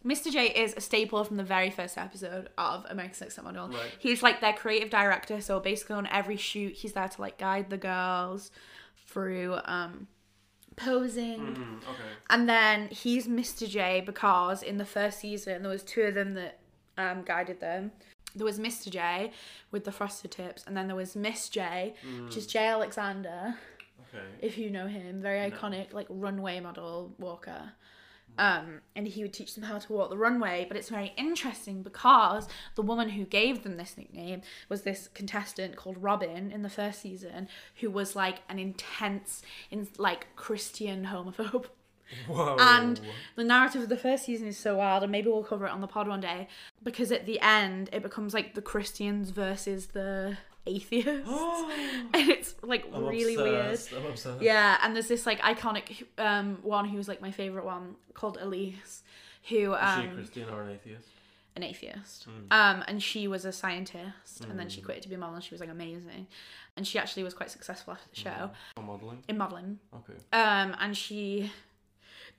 [0.05, 0.31] Mr.
[0.31, 3.69] J is a staple from the very first episode of American Next Top Model.
[3.69, 3.91] Right.
[3.99, 7.69] He's like their creative director, so basically on every shoot he's there to like guide
[7.69, 8.51] the girls
[9.07, 10.07] through um
[10.75, 11.39] posing.
[11.39, 12.09] Mm, okay.
[12.29, 13.67] And then he's Mr.
[13.69, 16.59] J because in the first season there was two of them that
[16.97, 17.91] um, guided them.
[18.35, 18.89] There was Mr.
[18.89, 19.31] J
[19.71, 21.93] with the frosted tips, and then there was Miss J,
[22.25, 23.55] which is J Alexander,
[24.13, 24.23] Okay.
[24.41, 25.55] if you know him, very No.
[25.55, 27.73] iconic like runway model walker.
[28.37, 31.83] Um, and he would teach them how to walk the runway, but it's very interesting
[31.83, 36.69] because the woman who gave them this nickname was this contestant called Robin in the
[36.69, 37.49] first season,
[37.81, 41.65] who was like an intense, in like Christian homophobe.
[42.27, 42.57] Whoa.
[42.59, 42.99] And
[43.35, 45.81] the narrative of the first season is so wild, and maybe we'll cover it on
[45.81, 46.47] the pod one day.
[46.83, 51.29] Because at the end, it becomes like the Christians versus the atheists,
[52.13, 53.79] and it's like I'm really weird.
[53.95, 54.41] I'm obsessed.
[54.41, 59.01] Yeah, and there's this like iconic um one who's like my favorite one called Elyse,
[59.49, 61.07] who Is she a um Christian or an atheist?
[61.57, 62.27] an atheist.
[62.29, 62.53] Mm.
[62.55, 65.35] Um, and she was a scientist, and then she quit to be a model.
[65.35, 66.27] and She was like amazing,
[66.77, 69.23] and she actually was quite successful after the show For modelling?
[69.27, 69.79] in modeling.
[69.93, 70.13] Okay.
[70.31, 71.51] Um, and she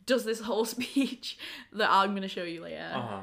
[0.07, 1.37] does this whole speech
[1.75, 2.91] that I'm gonna show you later.
[2.95, 3.21] Uh huh.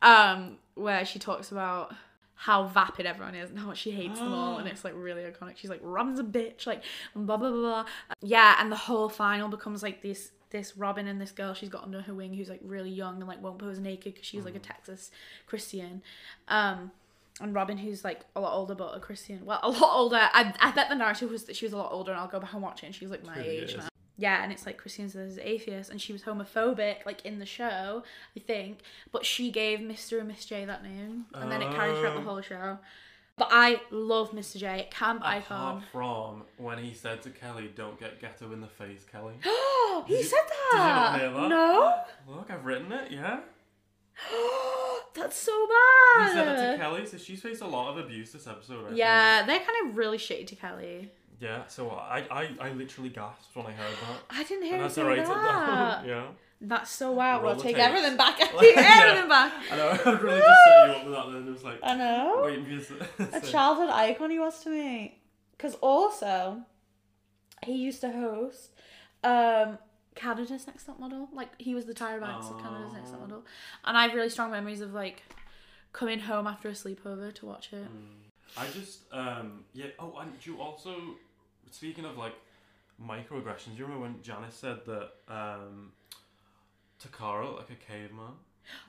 [0.00, 1.92] Um, where she talks about
[2.40, 5.22] how vapid everyone is and how much she hates them all, and it's like really
[5.22, 5.56] iconic.
[5.56, 6.84] She's like, "Robin's a bitch," like
[7.16, 7.84] blah blah blah blah.
[8.22, 11.82] Yeah, and the whole final becomes like this this Robin and this girl she's got
[11.82, 14.54] under her wing who's like really young and like won't pose naked because she's like
[14.54, 15.10] a Texas
[15.46, 16.00] Christian.
[16.46, 16.92] Um,
[17.40, 19.44] and Robin, who's like a lot older but a Christian.
[19.44, 20.16] Well, a lot older.
[20.20, 22.38] I, I bet the narrative was that she was a lot older, and I'll go
[22.38, 23.87] back and watch it, and she's like my age now.
[24.20, 28.02] Yeah, and it's like Christians versus atheists, and she was homophobic, like in the show,
[28.36, 28.80] I think.
[29.12, 30.18] But she gave Mr.
[30.18, 32.24] and Miss J that name, and then it carried throughout the Oh.
[32.34, 32.78] whole show.
[33.36, 34.56] But I love Mr.
[34.58, 35.76] J, camp icon.
[35.76, 40.04] Apart from when he said to Kelly, "Don't get ghetto in the face, Kelly." Oh,
[40.08, 41.12] he said did you that.
[41.12, 41.48] not hear that?
[41.48, 41.94] No,
[42.26, 43.12] Look, I've written it.
[43.12, 43.38] Yeah.
[45.14, 46.28] that's so bad.
[46.28, 48.84] He said that to Kelly, so she's faced a lot of abuse this episode.
[48.84, 48.98] I think.
[48.98, 51.10] yeah, they're kind of really shitty to Kelly.
[51.40, 51.66] Yeah.
[51.68, 54.20] So I, I, I literally gasped when I heard that.
[54.30, 56.06] I didn't hear And I him had say that.
[56.06, 56.26] yeah.
[56.60, 57.42] That's so wild.
[57.44, 57.86] Roll We'll take tapes.
[57.88, 58.38] everything back.
[58.40, 59.00] Like, take yeah.
[59.04, 59.52] everything back.
[59.70, 59.88] I know.
[59.90, 61.32] I really just set you up with that.
[61.32, 62.42] Then it was like I know.
[62.44, 62.80] waiting for you
[63.28, 65.20] to a childhood icon he was to me.
[65.56, 66.62] Because also,
[67.64, 68.70] he used to host
[69.22, 69.78] um,
[70.16, 71.28] Canada's Next Top Model.
[71.32, 73.26] Like, he was the Tyra Banks of Canada's Next Top Oh.
[73.26, 73.46] Model.
[73.84, 75.22] And I have really strong memories of, like,
[75.92, 77.86] coming home after a sleepover to watch it.
[78.56, 79.86] I just um yeah.
[79.98, 80.94] Oh, and do you also
[81.70, 82.34] speaking of like
[83.02, 83.76] microaggressions?
[83.76, 85.92] You remember when Janice said that um
[87.02, 88.32] Toccara looked like a caveman?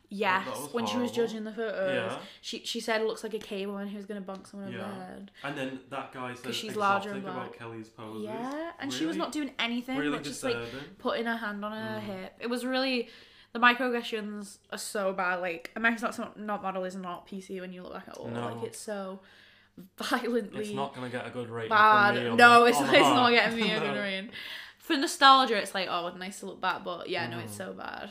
[0.09, 1.93] Yes, was when she was judging the photos.
[2.11, 2.17] Yeah.
[2.41, 4.77] She, she said it looks like a cave woman who's going to bunk someone over
[4.77, 4.89] Yeah.
[4.89, 5.32] the head.
[5.43, 7.59] And then that guy said she's larger and about black.
[7.59, 8.23] Kelly's poses.
[8.25, 10.57] Yeah, and she was not doing anything really but just, like,
[10.97, 12.03] putting her hand on her Mm.
[12.03, 12.34] hip.
[12.41, 13.07] It was really
[13.53, 15.39] the microaggressions are so bad.
[15.39, 18.27] Like American Not Not Model is not PC when you look back at all.
[18.27, 18.53] No.
[18.55, 19.21] Like it's so
[19.97, 22.15] violently It's not gonna get a good rating bad.
[22.15, 22.30] from me.
[22.32, 24.01] on no, it's, it's not getting me a good No.
[24.01, 24.30] rating.
[24.80, 27.57] For nostalgia, it's like oh, nice to look back, but yeah, no, it's Mm.
[27.57, 28.09] so bad.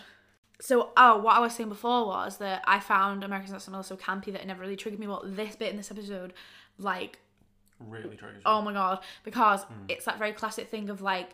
[0.60, 3.96] so oh, what I was saying before was that I found American Next Top so
[3.96, 5.06] campy that it never really triggered me.
[5.06, 6.32] But this bit in this episode,
[6.78, 7.18] like,
[7.80, 9.84] Really triggers oh my god, because Hmm.
[9.88, 11.30] it's that very classic thing of like,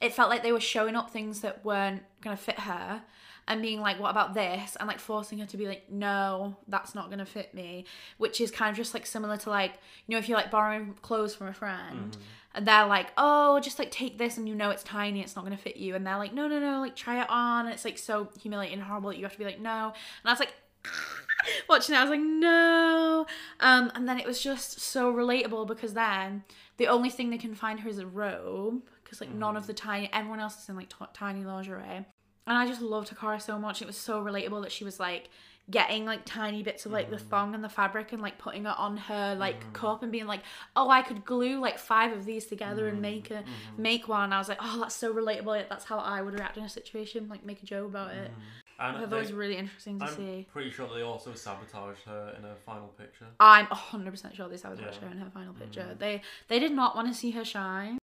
[0.00, 3.02] it felt like they were showing up things that weren't gonna fit her.
[3.46, 4.74] And being like, what about this?
[4.80, 7.84] And like forcing her to be like, no, that's not gonna fit me.
[8.16, 9.74] Which is kind of just like similar to like,
[10.06, 12.20] you know, if you're like borrowing clothes from a friend Mm-hmm.
[12.54, 15.44] and they're like, oh, just like take this and you know it's tiny, it's not
[15.44, 15.94] gonna fit you.
[15.94, 17.66] And they're like, no, no, no, like try it on.
[17.66, 19.86] And it's like so humiliating and horrible that you have to be like, no.
[19.88, 20.54] And I was like,
[21.68, 23.26] watching it, I was like, no.
[23.60, 26.44] Um, and then it was just so relatable because then
[26.76, 29.74] the only thing they can find her is a robe because like none of the
[29.74, 32.06] tiny, everyone else is in like t- tiny lingerie.
[32.46, 33.80] And I just loved Toccara so much.
[33.80, 35.30] It was so relatable that she was like
[35.70, 37.28] getting like tiny bits of like the mm.
[37.28, 39.72] thong and the fabric and like putting it on her like mm.
[39.72, 40.40] cup and being like,
[40.76, 43.02] oh, I could glue like five of these together and mm.
[43.02, 43.42] make a
[43.78, 44.32] make one.
[44.32, 45.68] I was like, oh, that's so relatable.
[45.68, 47.28] That's how I would react in a situation.
[47.28, 48.30] Like make a joke about it.
[48.78, 50.48] And I thought they- it was really interesting to I'm see.
[50.52, 53.26] pretty sure they also sabotaged her in her final picture.
[53.38, 55.08] I'm 100% sure they sabotaged Yeah.
[55.08, 55.10] Mm.
[55.10, 55.96] her in her final picture.
[55.98, 57.98] They they did not want to see her shine.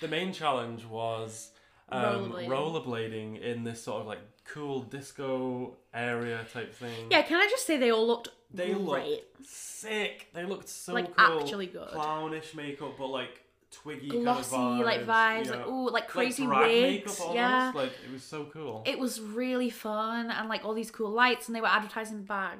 [0.00, 1.50] The main challenge was
[1.88, 2.48] um, Rollerblading.
[2.48, 7.08] rollerblading in this sort of like cool disco area type thing.
[7.10, 8.78] Yeah, can I just say they all looked They great.
[8.84, 10.28] looked sick.
[10.34, 11.40] They looked so Like, cool.
[11.40, 11.88] actually good.
[11.88, 13.40] Clownish makeup, but like
[13.70, 15.06] twiggy glossy kind of vibes.
[15.06, 17.04] like vibes, like ooh, like crazy like drag wigs.
[17.06, 17.34] makeup almost.
[17.36, 17.72] yeah.
[17.74, 18.82] Like it was so cool.
[18.86, 22.22] It was really fun and like all these cool lights and they were advertising the
[22.24, 22.58] bag.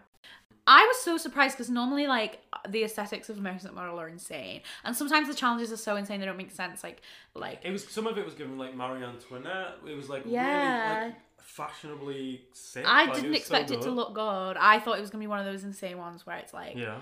[0.66, 4.96] I was so surprised because normally like the aesthetics of American Model are insane, and
[4.96, 6.82] sometimes the challenges are so insane they don't make sense.
[6.82, 7.02] Like,
[7.34, 9.78] like It was some of it was given like Marie Antoinette.
[9.88, 10.96] It was like Yeah.
[10.98, 12.84] really like fashionably sick.
[12.86, 14.56] I like, didn't so expect it to look good.
[14.58, 16.98] I thought it was gonna be one of those insane ones where it's like, Yeah.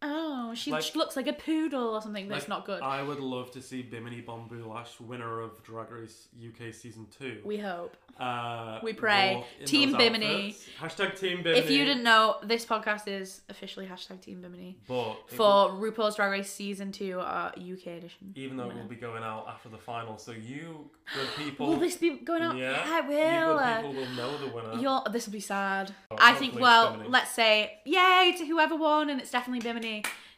[0.00, 2.82] Oh, she Like- looks like a poodle or something, That's Like, not good.
[2.82, 7.40] I would love to see Bimini Bon Boulash, winner of Drag Race UK season two.
[7.44, 7.96] we hope.
[8.20, 9.44] uh, we pray.
[9.64, 10.48] Team Bimini.
[10.48, 10.68] outfits.
[10.80, 11.58] Hashtag Team Bimini.
[11.64, 16.30] If you didn't know, this podcast is officially hashtag Team Bimini but for RuPaul's Drag
[16.32, 18.32] Race season two, uh, UK edition.
[18.34, 18.82] even though it Yeah.
[18.82, 22.42] will be going out after the final, so you good people, Will this be going
[22.42, 22.56] out?
[22.56, 23.58] yeah, Yeah, it you will.
[23.58, 24.80] good people will know the winner.
[24.80, 25.92] You'll, this will be sad.
[26.10, 26.58] Oh, I think.
[26.58, 29.87] Well, let's say yay to whoever won, and it's definitely Bimini.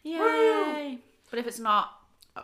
[0.02, 0.98] Yay!
[1.30, 1.92] But if it's not,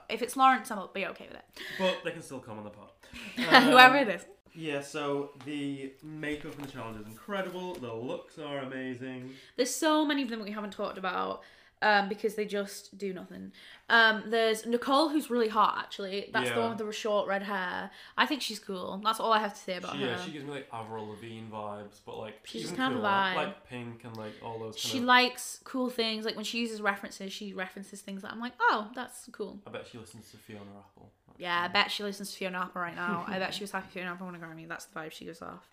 [0.08, 1.44] if it's Lawrence, I'll be okay with it.
[1.78, 2.90] But they can still come on the pod.
[3.64, 4.26] whoever it is.
[4.54, 7.74] Yeah, so the makeup and the challenge is incredible.
[7.74, 9.32] The looks are amazing.
[9.56, 11.42] There's so many of them we haven't talked about
[11.82, 13.52] um, because they just do nothing.
[13.90, 15.76] Um, there's Nicole, who's really hot.
[15.78, 16.60] Actually, that's the Yeah.
[16.60, 17.90] one with the short red hair.
[18.16, 19.00] I think she's cool.
[19.04, 20.06] That's all I have to say about She, her.
[20.06, 23.10] yeah, she gives me like Avril Lavigne vibes, but like She's even kind of cooler.
[23.10, 23.36] vibe.
[23.36, 24.74] like pink and like all those.
[24.74, 26.24] Kind she of, likes cool things.
[26.24, 29.60] Like when she uses references, she references things that I'm like, oh, that's cool.
[29.66, 31.10] I bet she listens to Fiona Apple.
[31.38, 33.24] Yeah, I bet she listens to Fiona Apple right now.
[33.28, 34.66] I bet she was happy Fiona Apple won a Grammy.
[34.66, 35.68] That's the vibe she gives off.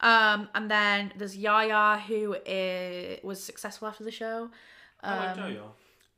[0.00, 4.50] Um, and then there's Yaya, who is, was successful after the show.
[5.02, 5.62] I like Um, Jojo.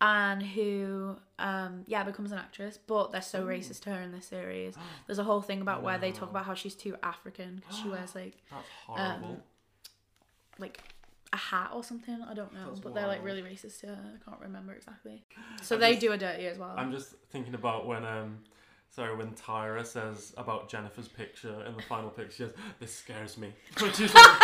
[0.01, 4.27] and who um yeah becomes an actress but they're so racist to her in this
[4.27, 4.75] series
[5.07, 7.89] there's a whole thing about where they talk about how she's too african because she
[7.89, 9.29] wears like That's horrible.
[9.29, 9.37] um,
[10.59, 10.79] like
[11.33, 13.99] a hat or something i don't know That's but they're like really racist to her
[14.15, 15.25] i can't remember exactly
[15.63, 18.39] so I'm they just- do a dirty as well I'm just thinking about when um
[18.91, 22.31] sorry when Tyra says about Jennifer's picture in the final picture.
[22.31, 24.39] She says, "This scares me." Which is like,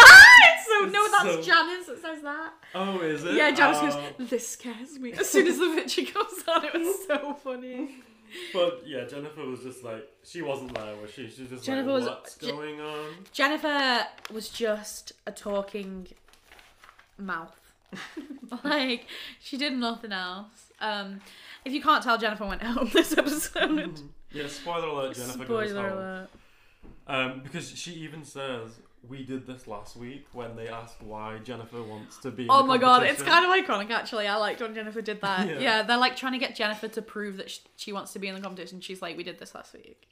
[0.87, 3.35] no that's so- janice that says that oh, is it?
[3.35, 4.13] yeah janice Oh.
[4.19, 7.97] goes this scares me as soon as the picture comes on it was so funny
[8.53, 11.29] But yeah, Jennifer was just like she wasn't there, was she?
[11.29, 16.07] She was just Jennifer like, was- "What's Je- going on?" Jennifer was just a talking
[17.19, 17.59] mouth.
[18.65, 19.07] like
[19.41, 20.71] she did nothing else.
[20.81, 21.21] Um,
[21.65, 24.01] if you can't tell, Jennifer went home this episode.
[24.33, 25.17] Yeah, spoiler alert.
[25.17, 25.99] Jennifer goes Spoiler home.
[25.99, 26.29] alert.
[27.09, 28.79] Um, because she even says
[29.09, 32.45] we did this last week when they asked why Jennifer wants to be.
[32.45, 34.27] in Oh my god, it's kind of iconic actually.
[34.27, 35.49] I liked when Jennifer did that.
[35.49, 35.59] Yeah.
[35.59, 35.83] Yeah.
[35.83, 38.35] they're like trying to get Jennifer to prove that sh- she wants to be in
[38.35, 38.81] the competition.
[38.81, 40.09] She's like, we did this last week.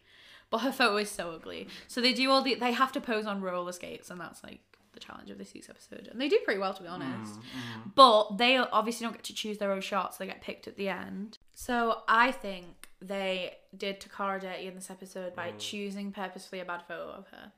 [0.51, 1.69] But her photo is so ugly.
[1.89, 4.61] So they do all the, they have to pose on roller skates, and that's like
[4.95, 6.09] the challenge of this week's episode.
[6.11, 7.35] And they do pretty well, to be honest.
[7.35, 10.77] Mm, But they obviously don't get to choose their own shots, they get picked at
[10.79, 11.37] the end.
[11.53, 15.59] So I think they did Toccara dirty in this episode by Mm.
[15.59, 17.53] choosing purposefully a bad photo of her.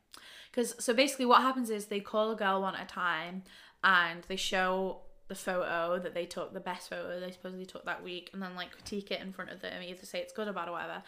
[0.51, 3.43] Because so basically, what happens is they call a girl one at a time
[3.85, 8.03] and they show the photo that they took, the best photo they supposedly took that
[8.03, 10.53] week, and then like critique it in front of them, either say it's good or
[10.53, 11.03] bad or whatever.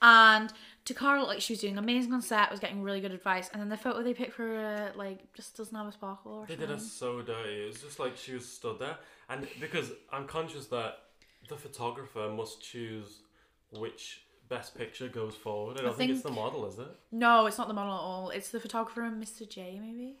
[0.00, 0.52] And
[0.86, 3.60] to Carl, like she was doing amazing on set, was getting really good advice, and
[3.60, 6.56] then the photo they picked for her like just doesn't have a sparkle or They
[6.56, 7.64] did her so dirty.
[7.64, 8.96] It was just like she was stood there,
[9.28, 10.98] and because I'm conscious that
[11.48, 13.20] the photographer must choose
[13.72, 15.78] which Best Picture goes forward.
[15.78, 16.88] I don't think, it's the model, is it?
[17.12, 18.30] No, it's not the model at all.
[18.30, 19.48] It's the photographer and Mr.
[19.48, 20.16] J, maybe.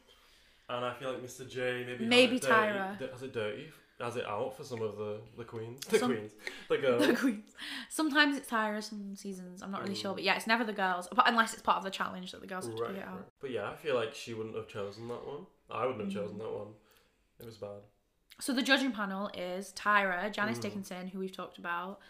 [0.68, 1.48] And I feel like Mr.
[1.48, 2.98] J maybe has Maybe it dirty- Tyra.
[2.98, 3.68] d- has it dirty,
[4.00, 6.32] has it out for some of the the queens, the Some- queens,
[6.68, 7.06] the girls.
[7.06, 7.52] The queens.
[7.88, 9.62] Sometimes it's Tyra, some seasons.
[9.62, 10.16] I'm not really sure, Mm.
[10.16, 12.48] but yeah, it's never the girls, but unless it's part of the challenge that the
[12.48, 13.28] girls have to Right, put it out.
[13.40, 15.46] But yeah, I feel like she wouldn't have chosen that one.
[15.70, 16.14] I wouldn't have Mm.
[16.24, 16.74] chosen that one.
[17.38, 17.82] It was bad.
[18.40, 20.62] So the judging panel is Tyra, Janice Mm.
[20.62, 22.00] Dickinson, who we've talked about,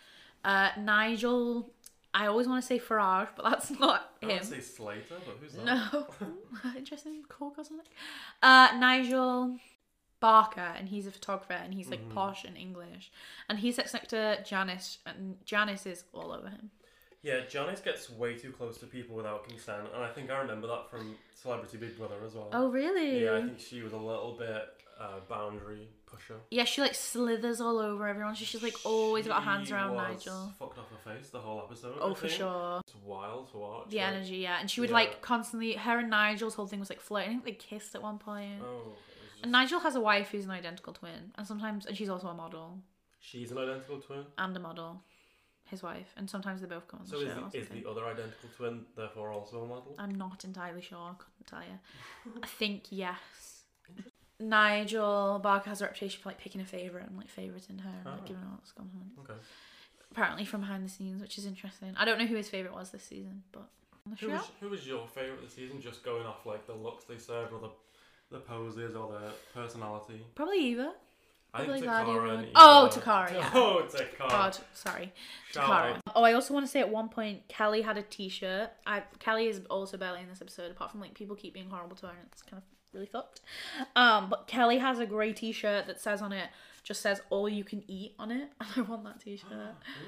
[0.45, 1.73] uh, Nigel.
[2.19, 4.31] I always want to say Farage, but that's not I him.
[4.33, 5.65] want to say Slater, but who's that?
[5.67, 6.07] No,
[6.77, 7.87] interesting cork or something.
[8.43, 9.59] Uh, Nigel
[10.19, 12.15] Barker, and he's a photographer, and he's like Mhm.
[12.15, 13.13] posh and English,
[13.51, 16.71] and he sits next to Janice, and Janice is all over him.
[17.23, 20.69] Yeah, Janice gets way too close to people without consent, and I think I remember
[20.69, 22.49] that from Celebrity Big Brother as well.
[22.53, 23.25] Oh really?
[23.25, 26.37] Yeah, I think she was a little bit uh, boundary pusher.
[26.51, 28.35] Yeah, she like slithers all over everyone.
[28.35, 30.53] She's like always got her hands She around was Nigel.
[30.59, 31.97] Fucked off her face the whole episode.
[32.01, 32.33] Oh, I for think.
[32.33, 32.81] sure.
[32.85, 33.91] It's wild to watch.
[33.91, 34.59] The like- energy, yeah.
[34.61, 34.95] And she would Yeah.
[34.97, 37.31] like constantly, her and Nigel's whole thing was like flirting.
[37.31, 38.63] I think they kissed at one point.
[38.63, 38.95] Oh, it was
[39.33, 41.33] just- And Nigel has a wife who's an identical twin.
[41.37, 42.79] And sometimes, and she's also a model
[43.21, 44.25] she's an identical twin.
[44.39, 45.03] and a model.
[45.69, 46.15] His wife.
[46.17, 47.41] And sometimes they both come on So the is show.
[47.43, 47.83] or the, is something.
[47.83, 49.97] the other identical twin therefore also a model?
[49.99, 50.97] I'm not entirely sure.
[50.99, 52.41] I couldn't tell you.
[52.43, 53.56] I think yes.
[54.39, 58.05] Nigel Barker has a reputation for like picking a favourite and like favouriting her and
[58.05, 58.27] like Oh.
[58.27, 59.19] giving her lots of compliments.
[59.21, 59.39] Okay.
[60.11, 61.95] Apparently from behind the scenes, which is interesting.
[61.97, 63.69] I don't know who his favourite was this season, but
[64.21, 65.81] Who was, who was your favourite this season?
[65.81, 67.71] Just going off like the looks they served or the
[68.29, 70.21] the poses or the personality.
[70.35, 70.93] Probably Eva.
[71.55, 73.51] I think Toccara and Oh, Toccara, yeah.
[73.55, 74.29] Oh, Toccara.
[74.29, 75.13] God, sorry.
[75.55, 76.01] Toccara.
[76.15, 78.71] Oh, I also want to say at one point Kelly had a T-shirt.
[78.85, 81.95] I Kelly is also barely in this episode, apart from like people keep being horrible
[81.97, 82.65] to her, and it's kind of
[82.97, 83.41] really fucked.
[83.95, 86.49] Um, but Kelly has a grey T-shirt that says on it,
[86.83, 89.51] just says "all you can eat" on it, and I want that T-shirt.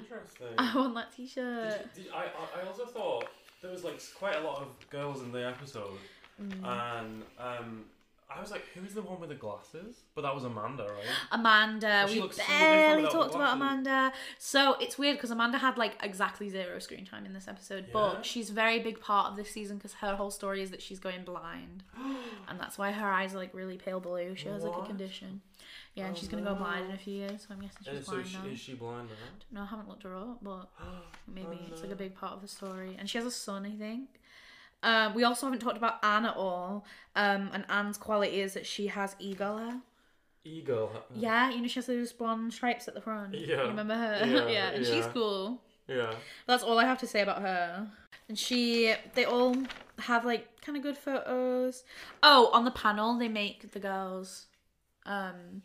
[0.00, 0.46] Interesting.
[0.58, 1.88] I want that T-shirt.
[1.96, 3.26] you, did, I, I I also thought
[3.62, 5.98] there was like quite a lot of girls in the episode,
[6.40, 6.64] Mm.
[6.64, 7.84] and um,
[8.30, 10.02] I was like, who is the one with the glasses?
[10.14, 11.04] But that was Amanda, right?
[11.32, 13.56] Amanda, She we looks so barely talked about.
[13.56, 14.12] Amanda.
[14.38, 17.92] So it's weird because Amanda had like exactly zero screen time in this episode, Yeah.
[17.94, 20.82] but she's a very big part of this season because her whole story is that
[20.82, 21.84] she's going blind,
[22.48, 24.34] and that's why her eyes are like really pale blue.
[24.36, 25.40] She has like a condition.
[25.94, 27.96] Yeah, and Oh, she's gonna go blind in a few years, so I'm guessing And
[27.96, 28.44] she's so blind she, now.
[28.46, 29.58] is she blind now?
[29.60, 30.68] No, I haven't looked her up, but
[31.26, 32.94] maybe Oh, it's like a big part of the story.
[32.98, 34.17] And she has a son, I think.
[34.82, 36.84] Um, we also haven't talked about Anne at all.
[37.16, 39.80] Um, and Anne's quality is that she has eagle hair.
[40.44, 40.90] Eagle.
[41.14, 43.34] Yeah, you know she has those blonde stripes at the front.
[43.34, 43.62] Yeah.
[43.62, 44.48] You remember her?
[44.48, 45.60] Yeah, and she's cool.
[45.88, 46.12] Yeah.
[46.46, 47.88] That's all I have to say about her.
[48.28, 49.56] And she, they all
[49.98, 51.84] have like kind of good photos.
[52.22, 54.46] Oh, on the panel they make the girls,
[55.06, 55.62] um,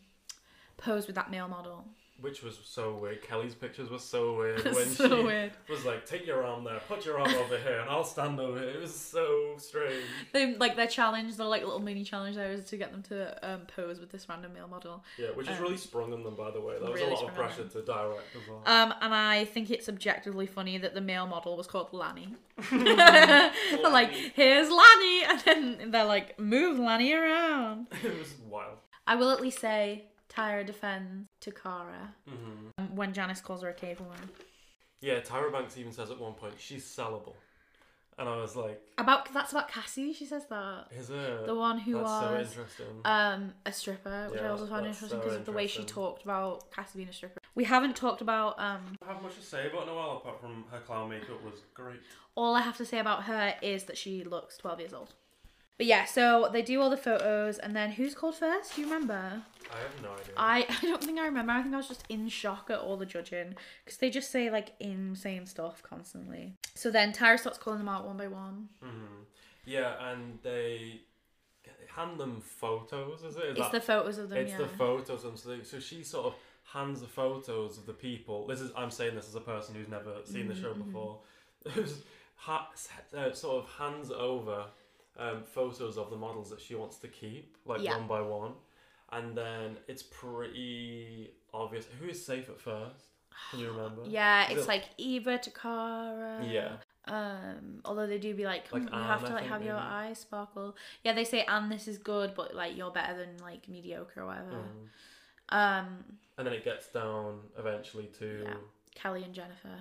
[0.78, 1.86] pose with that male model.
[2.22, 3.22] Which was so weird.
[3.22, 5.52] Kelly's pictures were so weird when so she weird.
[5.70, 8.58] was like, "Take your arm there, put your arm over here, and I'll stand over
[8.60, 10.04] here." It was so strange.
[10.32, 13.52] They like their challenge, their like little mini challenge there is to get them to
[13.54, 15.04] um, pose with this random male model.
[15.18, 16.76] Yeah, which is Um, really sprung on them, by the way.
[16.80, 18.62] That was really a lot of pressure to direct as well.
[18.68, 22.36] Um, and I think it's objectively funny that the male model was called Lanny.
[22.72, 27.88] like, here's Lanny, and then they're like, move Lanny around.
[28.04, 28.78] it was wild.
[29.06, 30.06] I will at least say
[30.36, 34.30] Tyra defends Toccara hmm um, when Janice calls her a cavewoman.
[35.02, 37.36] Yeah, Tyra Banks even says at one point she's sellable,
[38.18, 40.14] and I was like, About that's about Cassie.
[40.14, 42.86] She says that "Is it?" the one who That's so was interesting.
[43.06, 45.84] um a stripper, which I also found that's interesting so because of the way she
[45.84, 47.40] talked about Cassie being a stripper.
[47.56, 50.80] We haven't talked about um I have much to say about Noelle apart from her
[50.80, 52.00] clown makeup was great.
[52.36, 55.14] all I have to say about her is that she looks 12 years old.
[55.84, 58.74] But yeah, so they do all the photos, and then who's called first?
[58.74, 59.42] Do you remember?
[59.70, 60.34] I have no idea.
[60.38, 61.52] I, I don't think I remember.
[61.52, 64.50] I think I was just in shock at all the judging because they just say
[64.50, 66.54] like insane stuff constantly.
[66.74, 68.70] So then Tyra starts calling them out one by one.
[68.82, 69.24] hmm
[69.66, 71.02] Yeah, and they
[71.94, 73.22] hand them photos.
[73.26, 73.44] Is it?
[73.44, 74.38] Is It's that- the photos of them.
[74.38, 74.60] it's yeah.
[74.60, 78.48] the photos, and so, they, so she sort of hands the photos of the people.
[78.48, 80.86] This is I'm saying this as a person who's never seen the show Mhm, mhm.
[80.86, 81.20] before.
[81.74, 82.04] Who's
[82.36, 82.70] ha-
[83.18, 84.66] uh, sort of hands over
[85.18, 87.98] um, photos of the models that she wants to keep, like Yeah.
[87.98, 88.54] one by one,
[89.12, 93.06] and then it's pretty obvious who is safe at first.
[93.52, 94.02] Can you remember?
[94.08, 96.52] Yeah, Is it's it- like Eva Toccara.
[96.52, 96.78] Yeah.
[97.06, 99.52] Um, although they do be like, Like "Hmm, you have Anne, to I like think,
[99.52, 99.86] have your maybe.
[99.88, 100.76] eyes sparkle.
[101.04, 104.28] Yeah, they say, "And this is good, but like you're better than like mediocre or
[104.28, 104.88] whatever." Mm.
[105.50, 108.56] Um, And then it gets down eventually to Yeah.
[108.96, 109.78] Kelly and Jennifer.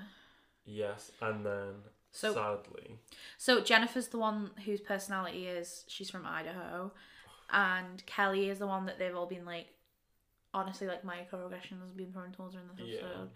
[0.64, 1.74] yes, and then
[2.12, 2.98] So- sadly,
[3.38, 6.92] So Jennifer's the one whose personality is she's from Idaho,
[7.50, 9.68] and Kelly is the one that they've all been like,
[10.54, 13.00] honestly, like microaggressions been thrown towards her in this Yeah.
[13.06, 13.30] episode.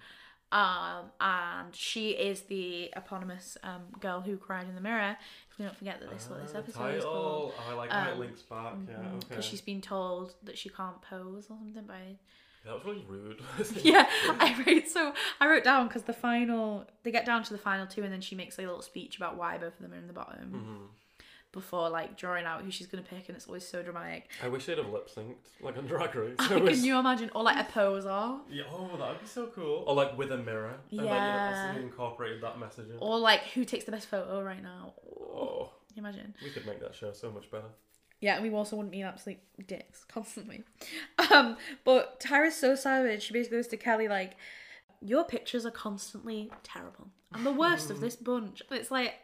[0.52, 5.16] Um, and she is the eponymous um, girl who cried in the mirror.
[5.50, 7.52] If we don't forget that this is what this Ah, episode is called.
[7.54, 7.64] title.
[7.68, 8.74] I like how it Um, links back.
[8.88, 9.26] Yeah, okay.
[9.28, 12.18] Because she's been told that she can't pose or something by
[12.66, 13.40] That was really rude.
[13.82, 14.06] yeah,
[14.40, 17.86] I wrote so I wrote down because the final they get down to the final
[17.86, 19.96] two and then she makes like, a little speech about why both of them are
[19.96, 21.24] in the bottom Mhm.
[21.52, 24.28] before like drawing out who she's gonna pick and it's always so dramatic.
[24.42, 26.34] I wish they'd have lip synced like on Drag Race.
[26.40, 27.30] I Can wish- you imagine?
[27.34, 29.84] Or like a pose, poser, Yeah, oh, that would be so cool.
[29.86, 30.74] Or like with a mirror.
[30.74, 31.76] I bet you Yeah.
[31.76, 32.96] incorporated that message in.
[33.00, 34.94] or like who takes the best photo right now.
[35.08, 36.34] Oh, Can you imagine?
[36.42, 37.68] we could make that show so much better.
[38.26, 40.64] Yeah, and we also wouldn't be absolute dicks constantly.
[41.30, 43.22] Um, but Tyra's so savage.
[43.22, 44.32] She basically goes to Kelly like,
[45.00, 47.06] "Your pictures are constantly terrible.
[47.32, 49.14] I'm the worst of this bunch." And it's like,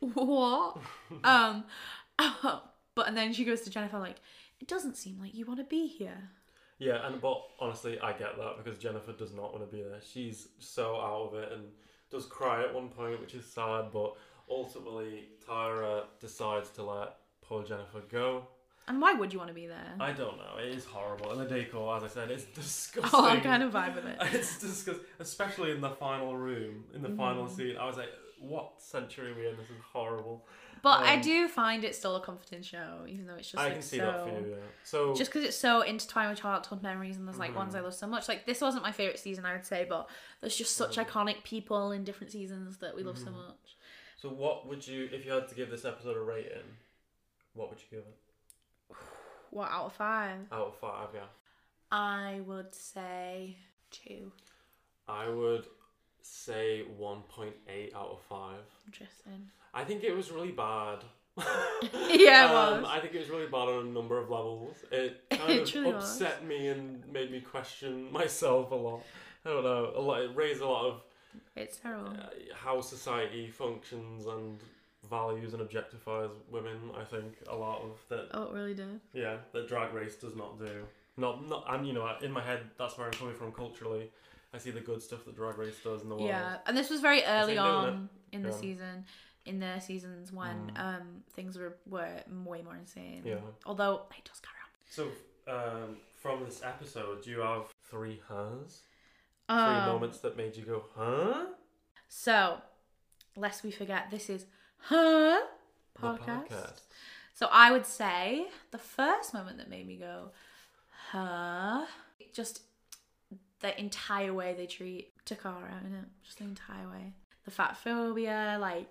[0.00, 0.78] what?
[1.22, 1.62] um,
[2.42, 4.16] but and then she goes to Jennifer like,
[4.58, 6.30] "It doesn't seem like you want to be here."
[6.80, 10.00] Yeah, and but honestly, I get that because Jennifer does not want to be there.
[10.02, 11.62] She's so out of it and
[12.10, 13.92] does cry at one point, which is sad.
[13.92, 14.16] But
[14.48, 17.19] ultimately, Tyra decides to let
[17.50, 18.46] poor Jennifer go.
[18.88, 19.92] And why would you want to be there?
[20.00, 20.56] I don't know.
[20.58, 23.10] It is horrible, and the decor, as I said, is disgusting.
[23.12, 24.16] oh, I'm kind of vibe with it.
[24.32, 27.54] It's disgusting, especially in the final room, in the final Mm-hmm.
[27.56, 27.76] scene.
[27.76, 28.08] I was like,
[28.40, 29.56] "What century are we in?
[29.56, 30.46] This is horrible."
[30.82, 33.64] But I Um, do find it still a comforting show, even though it's just I
[33.64, 34.06] like can see so.
[34.06, 34.50] that for you.
[34.52, 34.56] Yeah.
[34.82, 37.78] So just because it's so intertwined with childhood memories and there's like ones Mhm.
[37.78, 38.28] I love so much.
[38.28, 40.08] Like this wasn't my favorite season, I would say, but
[40.40, 41.04] there's just such Mhm.
[41.06, 43.34] iconic people in different seasons that we love so Mhm.
[43.48, 43.76] much.
[44.16, 46.76] So what would you, if you had to give this episode a rating,
[47.54, 48.96] what would you give it?
[49.50, 50.38] What out of five?
[50.52, 51.26] Out of five, yeah.
[51.90, 53.56] I would say
[53.90, 54.30] two.
[55.08, 55.66] I would
[56.22, 58.54] say 1.8 out of 5.
[58.86, 59.50] Interesting.
[59.74, 60.98] I think it was really bad.
[62.12, 62.90] Yeah, it Um, was.
[62.92, 64.76] I think it was really bad on a number of levels.
[64.92, 66.04] It kind It of truly was.
[66.04, 69.02] upset me and made me question myself a lot.
[69.44, 69.92] I don't know.
[69.96, 71.02] A lot, it raised a lot of
[71.56, 72.10] It's terrible.
[72.10, 74.60] uh, how society functions and
[75.10, 76.78] values and objectifies women.
[76.98, 78.28] I think a lot of that.
[78.32, 79.00] Oh, it really did.
[79.12, 80.86] Yeah, that Drag Race does not do.
[81.16, 81.64] Not not.
[81.68, 84.10] And you know, in my head, that's where I'm coming from culturally.
[84.54, 86.28] I see the good stuff that Drag Race does in the world.
[86.28, 89.04] Yeah, and this was very early on in the season,
[89.44, 90.78] in their seasons when Mm.
[90.80, 93.22] um things were were way more insane.
[93.24, 93.36] Yeah.
[93.66, 94.70] Although it does carry on.
[94.96, 95.02] So,
[95.52, 98.20] um, from this episode, do you have three?
[98.28, 101.46] Three Um, moments that made you go, huh?
[102.08, 102.58] So,
[103.36, 104.46] lest we forget, this is
[104.88, 105.40] her
[106.00, 106.80] The podcast.
[107.34, 110.30] So I would say the first moment that made me go,
[111.10, 111.86] huh?
[112.32, 112.62] just
[113.60, 117.12] the entire way they treat Toccara in it, just the entire way.
[117.44, 118.90] The fat phobia, like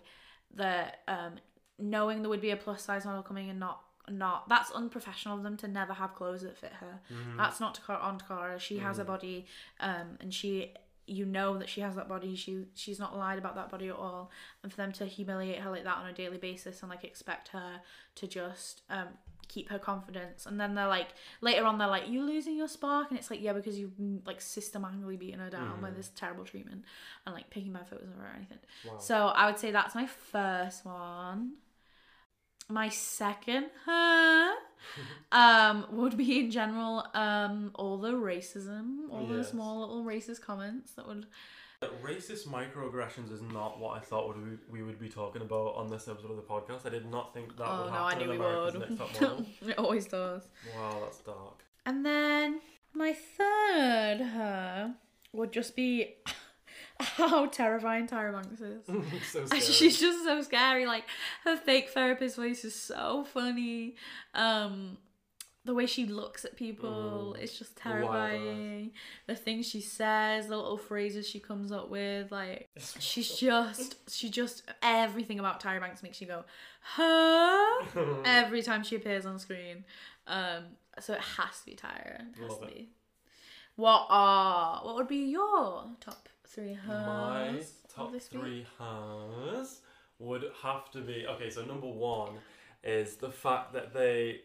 [0.53, 1.33] the um
[1.77, 5.43] knowing there would be a plus size model coming and not not that's unprofessional of
[5.43, 6.99] them to never have clothes that fit her.
[7.11, 7.37] Mhm.
[7.37, 8.59] That's not Toccara on Toccara.
[8.59, 9.07] She has a Mhm.
[9.07, 9.45] body,
[9.79, 10.73] um, and she
[11.09, 12.35] you know that she has that body.
[12.35, 14.31] She she's not lied about that body at all.
[14.63, 17.49] And for them to humiliate her like that on a daily basis and like expect
[17.49, 17.81] her
[18.15, 19.07] to just um
[19.47, 21.07] keep her confidence, and then they're like
[21.41, 24.19] later on they're like you losing your spark, and it's like yeah because you've mm,
[24.25, 25.95] like systematically beaten her down by Mhm.
[25.95, 26.83] this terrible treatment
[27.25, 28.59] and like picking my photos of her or anything.
[28.85, 28.97] Wow.
[28.99, 31.53] So I would say that's my first one.
[32.69, 34.53] My second huh,
[35.31, 40.93] um would be in general um all the racism, all the small little racist comments
[40.93, 41.25] that would
[42.03, 45.89] Racist microaggressions is not what I thought would we, we would be talking about on
[45.89, 46.85] this episode of the podcast.
[46.85, 48.99] I did not think that oh would no I happen knew in we America's would.
[48.99, 50.43] Next Top it always does.
[50.75, 51.63] wow, that's dark.
[51.85, 52.59] And then
[52.93, 54.93] my third her
[55.31, 56.15] would just be
[57.17, 58.83] how terrifying Tyra Banks is.
[59.31, 59.61] so scary.
[59.61, 60.85] She's just so scary.
[60.85, 61.05] Like
[61.45, 63.95] her fake therapist voice is so funny.
[64.33, 64.97] Um,
[65.65, 67.41] the way she looks at people Mm.
[67.43, 68.91] is just The wild terrifying.
[69.27, 72.69] The things she says, the little phrases she comes up with, like
[72.99, 76.43] she's just she just everything about Tyra Banks makes you go,
[76.81, 77.83] huh?
[78.25, 79.83] Every time she appears on screen.
[80.27, 80.63] Um,
[80.99, 82.21] so it has to be Tyra.
[82.21, 82.73] It has Love to it.
[82.75, 82.89] be.
[83.75, 86.28] What are what would be your top
[86.59, 86.87] three hers?
[86.87, 87.59] My
[87.93, 89.79] top three has
[90.19, 91.49] would have to be okay.
[91.49, 92.31] So number one
[92.83, 94.41] is the fact that they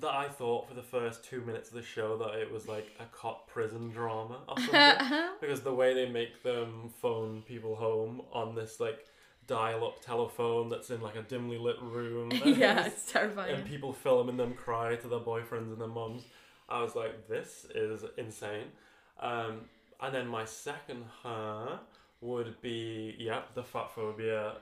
[0.00, 2.92] that I thought for the first two minutes of the show that it was like
[3.00, 8.22] a cop prison drama or something because the way they make them phone people home
[8.32, 9.04] on this like
[9.48, 13.56] dial-up telephone that's in like a dimly lit room yeah, it's terrifying.
[13.56, 16.22] and people filming them cry to their boyfriends and their mums.
[16.68, 18.66] I was like, this is insane.
[19.20, 19.62] Um,
[20.00, 21.80] and then my second her
[22.20, 24.54] would be, yeah, the fat phobia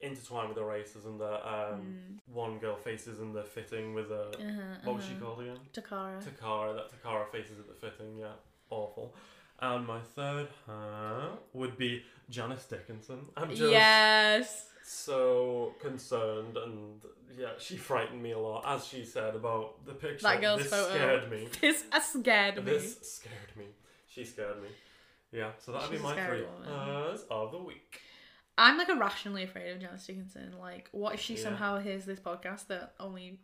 [0.00, 2.18] intertwined with the racism that um, Mm.
[2.32, 4.26] one girl faces in the fitting with a.
[4.28, 5.24] Uh-huh, What was she uh-huh.
[5.24, 5.58] called again?
[5.72, 6.20] Toccara.
[6.22, 8.32] Toccara, that Toccara faces at the fitting, yeah,
[8.70, 9.14] awful.
[9.60, 13.26] And my third huh, would be Janice Dickinson.
[13.36, 14.68] I'm just Yes.
[14.84, 17.00] so concerned and
[17.36, 20.22] yeah, she frightened me a lot, as she said about the picture.
[20.22, 20.94] That girl's this photo.
[20.94, 21.48] scared me.
[21.60, 22.72] This scared me.
[22.72, 23.64] This scared me.
[24.08, 24.68] She scared me.
[25.32, 27.18] Yeah, so that'd She's be a my scary three woman.
[27.30, 28.00] of the week.
[28.56, 30.54] I'm like irrationally afraid of Janice Dickinson.
[30.58, 31.42] Like, what if she Yeah.
[31.44, 33.38] somehow hears this podcast that only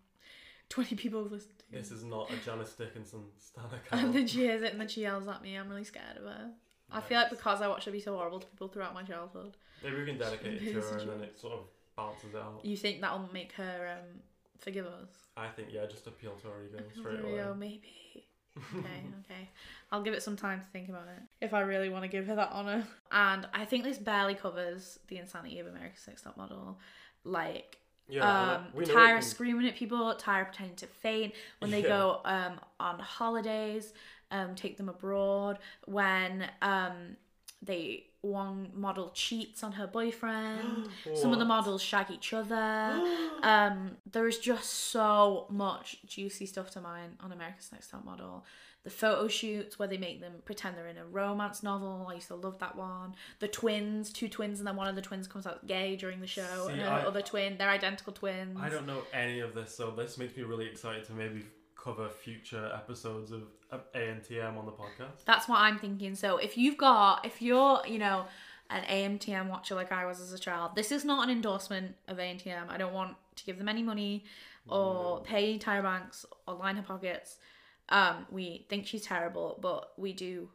[0.70, 1.64] 20 people have listened to?
[1.70, 4.02] This is not a Janice Dickinson stan account.
[4.02, 5.54] And then she hears it and then she yells at me.
[5.56, 6.50] I'm really scared of her.
[6.90, 9.56] I feel like because I watched her be so horrible to people throughout my childhood.
[9.82, 11.60] Maybe we can dedicate it to This her is and then it sort of
[11.96, 12.60] bounces out.
[12.64, 14.20] You think that'll make her um,
[14.58, 15.08] forgive us?
[15.36, 17.36] I think, yeah, just appeal to her ego straight away.
[17.36, 18.26] go, maybe.
[18.56, 19.48] Okay, okay.
[19.90, 21.22] I'll give it some time to think about it.
[21.44, 22.84] If I really want to give her that honour.
[23.12, 26.78] And I think this barely covers the insanity of America's Next Top Model.
[27.24, 27.78] Like,
[28.08, 31.88] Yeah, um, Tyra can- screaming at people, Tyra pretending to faint when they Yeah.
[31.88, 33.92] go um, on holidays,
[34.30, 37.16] um, take them abroad, when um,
[37.64, 43.02] they one model cheats on her boyfriend, some of the models shag each other.
[43.42, 48.44] um, there is just so much juicy stuff to mine on America's Next Top Model.
[48.84, 52.06] The photo shoots where they make them pretend they're in a romance novel.
[52.10, 53.14] I used to love that one.
[53.38, 56.26] The twins, two twins, and then one of the twins comes out gay during the
[56.26, 58.58] show, See, and the I- other twin, they're identical twins.
[58.60, 61.44] I don't know any of this, so this makes me really excited to maybe
[61.84, 63.42] cover future episodes of
[63.94, 65.24] ANTM on the podcast.
[65.26, 66.14] That's what I'm thinking.
[66.14, 68.24] So if you've got, if you're, you know,
[68.70, 72.16] an AMTM watcher like I was as a child, this is not an endorsement of
[72.16, 72.68] AMTM.
[72.70, 74.24] I don't want to give them any money
[74.66, 77.36] or pay Tyra Banks or line her pockets.
[77.90, 80.48] Um, we think she's terrible, but we do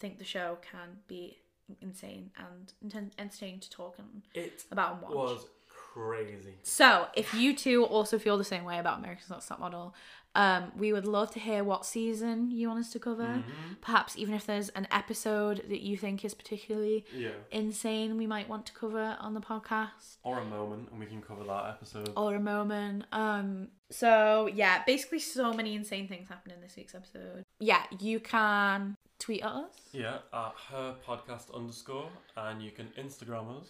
[0.00, 1.38] think the show can be
[1.80, 5.14] insane and entertaining to talk and It about and watch.
[5.14, 6.54] was crazy.
[6.62, 9.94] So, if you two also feel the same way about America's Next Top Model,
[10.34, 13.22] um, we would love to hear what season you want us to cover.
[13.22, 13.74] Mm-hmm.
[13.80, 17.30] Perhaps even if there's an episode that you think is particularly Yeah.
[17.50, 21.22] insane, we might want to cover on the podcast Or a moment, and we can
[21.22, 22.10] cover that episode.
[22.16, 23.04] or a moment.
[23.12, 27.44] Um, so yeah, basically, so many insane things happened in this week's episode.
[27.60, 33.60] Yeah, you can tweet at us Yeah, at her podcast underscore, and you can Instagram
[33.60, 33.68] us.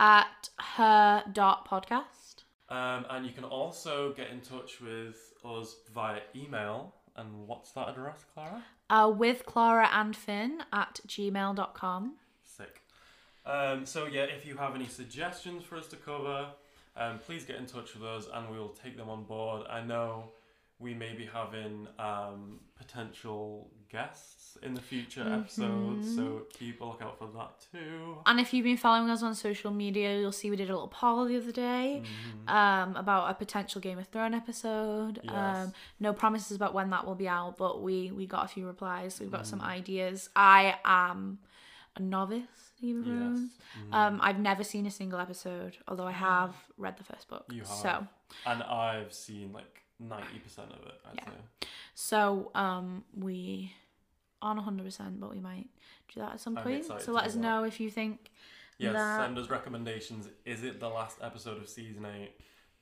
[0.00, 2.44] at her dot podcast.
[2.68, 6.94] Um, and you can also get in touch with us via email.
[7.16, 8.62] And what's that address, Clara?
[8.88, 12.16] Uh, with Clara and Finn at gmail.com.
[12.42, 12.80] Sick.
[13.44, 16.48] Um, so yeah, if you have any suggestions for us to cover,
[16.96, 19.66] um, please get in touch with us, and we will take them on board.
[19.68, 20.30] I know
[20.78, 27.18] we may be having um, potential guests in the future episodes, so keep a lookout
[27.18, 28.18] for that too.
[28.26, 30.88] And if you've been following us on social media, you'll see we did a little
[30.88, 32.02] poll the other day
[32.48, 35.20] um, about a potential Game of Thrones episode.
[35.24, 35.32] Yes.
[35.66, 38.66] Um, no promises about when that will be out, but we we got a few
[38.66, 39.14] replies.
[39.14, 39.46] So we've got Mm.
[39.46, 40.30] some ideas.
[40.36, 41.38] I am
[41.96, 43.16] a novice Game of Yes.
[43.16, 43.50] Thrones.
[43.92, 47.46] Um, I've never seen a single episode, although I have read the first book.
[47.50, 47.68] You have.
[47.68, 48.06] So
[48.46, 51.00] And I've seen like ninety percent of it.
[51.06, 51.24] I'd Yeah.
[51.30, 51.68] say.
[51.94, 53.72] so um we
[54.42, 55.68] hundred percent, but we might
[56.12, 56.84] do that at some I'm point.
[56.84, 57.40] So let us that.
[57.40, 58.30] know if you think
[58.78, 60.28] Yes, that send us recommendations.
[60.44, 62.32] Is it the last episode of season eight?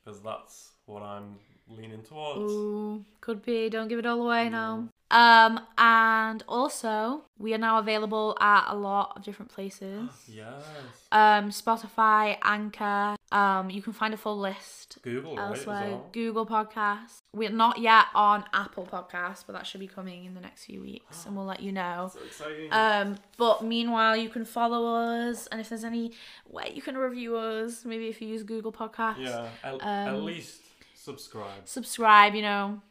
[0.03, 1.35] Because that's what I'm
[1.67, 2.51] leaning towards.
[2.51, 3.69] Ooh, could be.
[3.69, 4.87] Don't give it all away now.
[5.11, 10.09] Um, and also we are now available at a lot of different places.
[10.29, 10.63] Yes.
[11.11, 13.15] Um, Spotify, Anchor.
[13.31, 15.51] Um, you can find a full list Google, right?
[15.51, 15.89] As elsewhere.
[15.89, 16.09] well.
[16.11, 17.21] Google Podcasts.
[17.33, 20.81] We're not yet on Apple Podcasts, but that should be coming in the next few
[20.81, 22.11] weeks, and we'll let you know.
[22.19, 22.69] So exciting.
[22.71, 26.11] Um, but meanwhile, you can follow us, and if there's any
[26.47, 30.25] way you can review us, maybe if you use Google Podcasts, yeah, at, at um,
[30.25, 30.61] least
[30.93, 31.65] subscribe.
[31.65, 32.35] subscribe.
[32.35, 32.81] You know,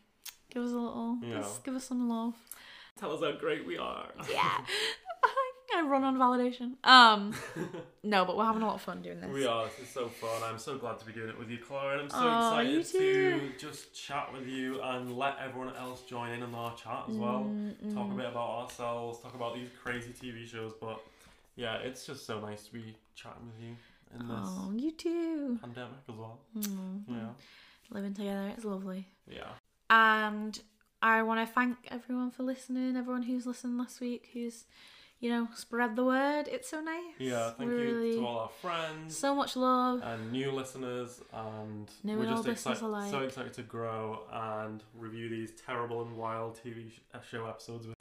[0.58, 1.36] give us a little, Yeah.
[1.38, 2.34] just give us some love.
[2.98, 4.08] Tell us how great we are.
[4.30, 4.58] Yeah,
[5.76, 6.72] I run on validation.
[6.82, 7.32] Um,
[8.02, 9.30] no, but we're having a lot of fun doing this.
[9.30, 9.66] we are.
[9.66, 10.42] This is so fun.
[10.42, 12.98] I'm so glad to be doing it with you, Clara, and I'm so you excited
[13.58, 17.14] to just chat with you and let everyone else join in on our chat as
[17.14, 17.46] well.
[17.48, 19.20] Mm, Talk a bit about ourselves.
[19.20, 20.72] Talk about these crazy TV shows.
[20.80, 21.00] But
[21.54, 23.76] yeah, it's just so nice to be chatting with you
[24.14, 25.58] in this Oh, you too.
[25.60, 26.40] pandemic as well.
[26.56, 27.28] Mm, Yeah.
[27.90, 29.06] Living together, it's lovely.
[29.30, 29.50] Yeah.
[29.90, 30.58] And
[31.02, 32.96] I want to thank everyone for listening.
[32.96, 34.64] Everyone who's listened last week, who's,
[35.20, 36.48] you know, spread the word.
[36.48, 37.14] It's so nice.
[37.18, 37.50] Yeah.
[37.52, 39.16] Thank We're you really to all our friends.
[39.16, 40.00] so much love.
[40.02, 45.28] and new listeners, and New we're and just excited, so excited to grow and review
[45.28, 47.97] these terrible and wild TV uh, show episodes with